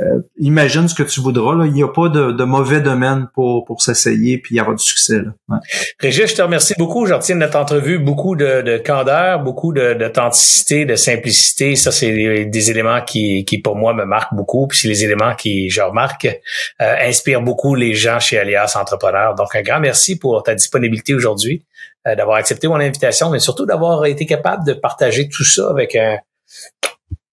[0.00, 1.54] euh, imagine ce que tu voudras.
[1.54, 1.66] Là.
[1.66, 5.20] Il n'y a pas de, mauvais domaine pour, pour s'essayer puis y avoir du succès.
[5.20, 5.60] Là.
[6.00, 7.06] Régis, je te remercie beaucoup.
[7.06, 11.76] Je retiens de notre entrevue beaucoup de, de candeur, beaucoup d'authenticité, de, simplicité.
[11.76, 14.66] Ça, c'est des, éléments qui, qui, pour moi, me marquent beaucoup.
[14.66, 19.36] Puis c'est les éléments qui, je remarque, euh, inspirent beaucoup les gens chez Alias Entrepreneurs.
[19.36, 21.64] Donc, un grand merci pour ta disponibilité aujourd'hui,
[22.08, 25.94] euh, d'avoir accepté mon invitation, mais surtout d'avoir été capable de partager tout ça avec
[25.94, 26.18] un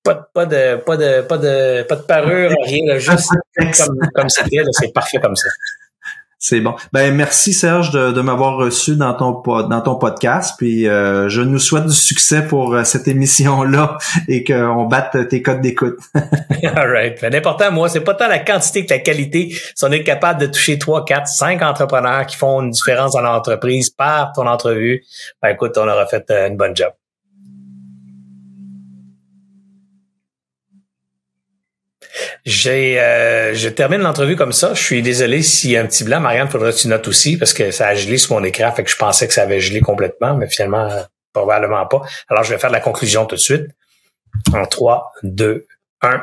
[0.04, 4.30] pas, de, pas de pas de pas de pas de parure, rien, juste comme comme
[4.30, 5.50] c'était, c'est parfait comme ça.
[6.44, 6.74] C'est bon.
[6.92, 10.56] Ben merci Serge de, de m'avoir reçu dans ton dans ton podcast.
[10.58, 15.28] Puis euh, je nous souhaite du succès pour euh, cette émission là et qu'on batte
[15.30, 16.00] tes codes d'écoute.
[16.16, 17.22] All right.
[17.22, 19.50] Ben, l'important moi, c'est pas tant la quantité que la qualité.
[19.52, 23.22] Si on est capable de toucher trois, quatre, cinq entrepreneurs qui font une différence dans
[23.22, 25.04] l'entreprise par ton entrevue,
[25.44, 26.92] ben écoute, on aura fait euh, une bonne job.
[32.68, 34.74] Euh, je termine l'entrevue comme ça.
[34.74, 36.20] Je suis désolé s'il y a un petit blanc.
[36.20, 38.72] Marianne, faudrait que tu notes aussi parce que ça a gelé sur mon écran.
[38.72, 40.90] Fait que je pensais que ça avait gelé complètement, mais finalement,
[41.34, 42.02] probablement pas.
[42.30, 43.66] Alors, je vais faire la conclusion tout de suite.
[44.54, 45.66] En 3, 2,
[46.02, 46.22] 1.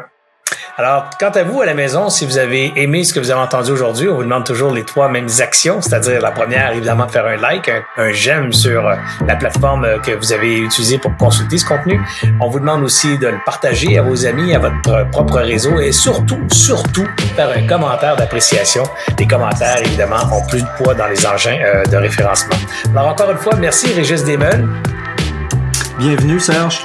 [0.80, 3.40] Alors, quant à vous à la maison, si vous avez aimé ce que vous avez
[3.40, 7.10] entendu aujourd'hui, on vous demande toujours les trois mêmes actions, c'est-à-dire la première, évidemment, de
[7.10, 8.94] faire un like, un, j'aime sur euh,
[9.26, 12.00] la plateforme euh, que vous avez utilisée pour consulter ce contenu.
[12.40, 15.90] On vous demande aussi de le partager à vos amis, à votre propre réseau et
[15.90, 18.84] surtout, surtout, faire un commentaire d'appréciation.
[19.18, 22.54] Les commentaires, évidemment, ont plus de poids dans les engins euh, de référencement.
[22.94, 24.68] Alors, encore une fois, merci Régis Desmeules.
[25.98, 26.82] Bienvenue, Serge.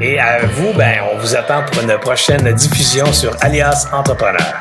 [0.00, 4.54] Et à vous, ben, on vous attend pour une prochaine diffusion sur Alias Entrepreneur.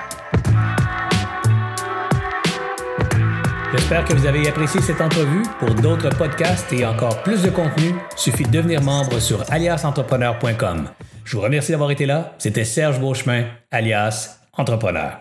[3.74, 5.44] J'espère que vous avez apprécié cette entrevue.
[5.60, 10.90] Pour d'autres podcasts et encore plus de contenu, suffit de devenir membre sur aliasentrepreneur.com.
[11.24, 12.34] Je vous remercie d'avoir été là.
[12.38, 15.20] C'était Serge Beauchemin, alias Entrepreneur.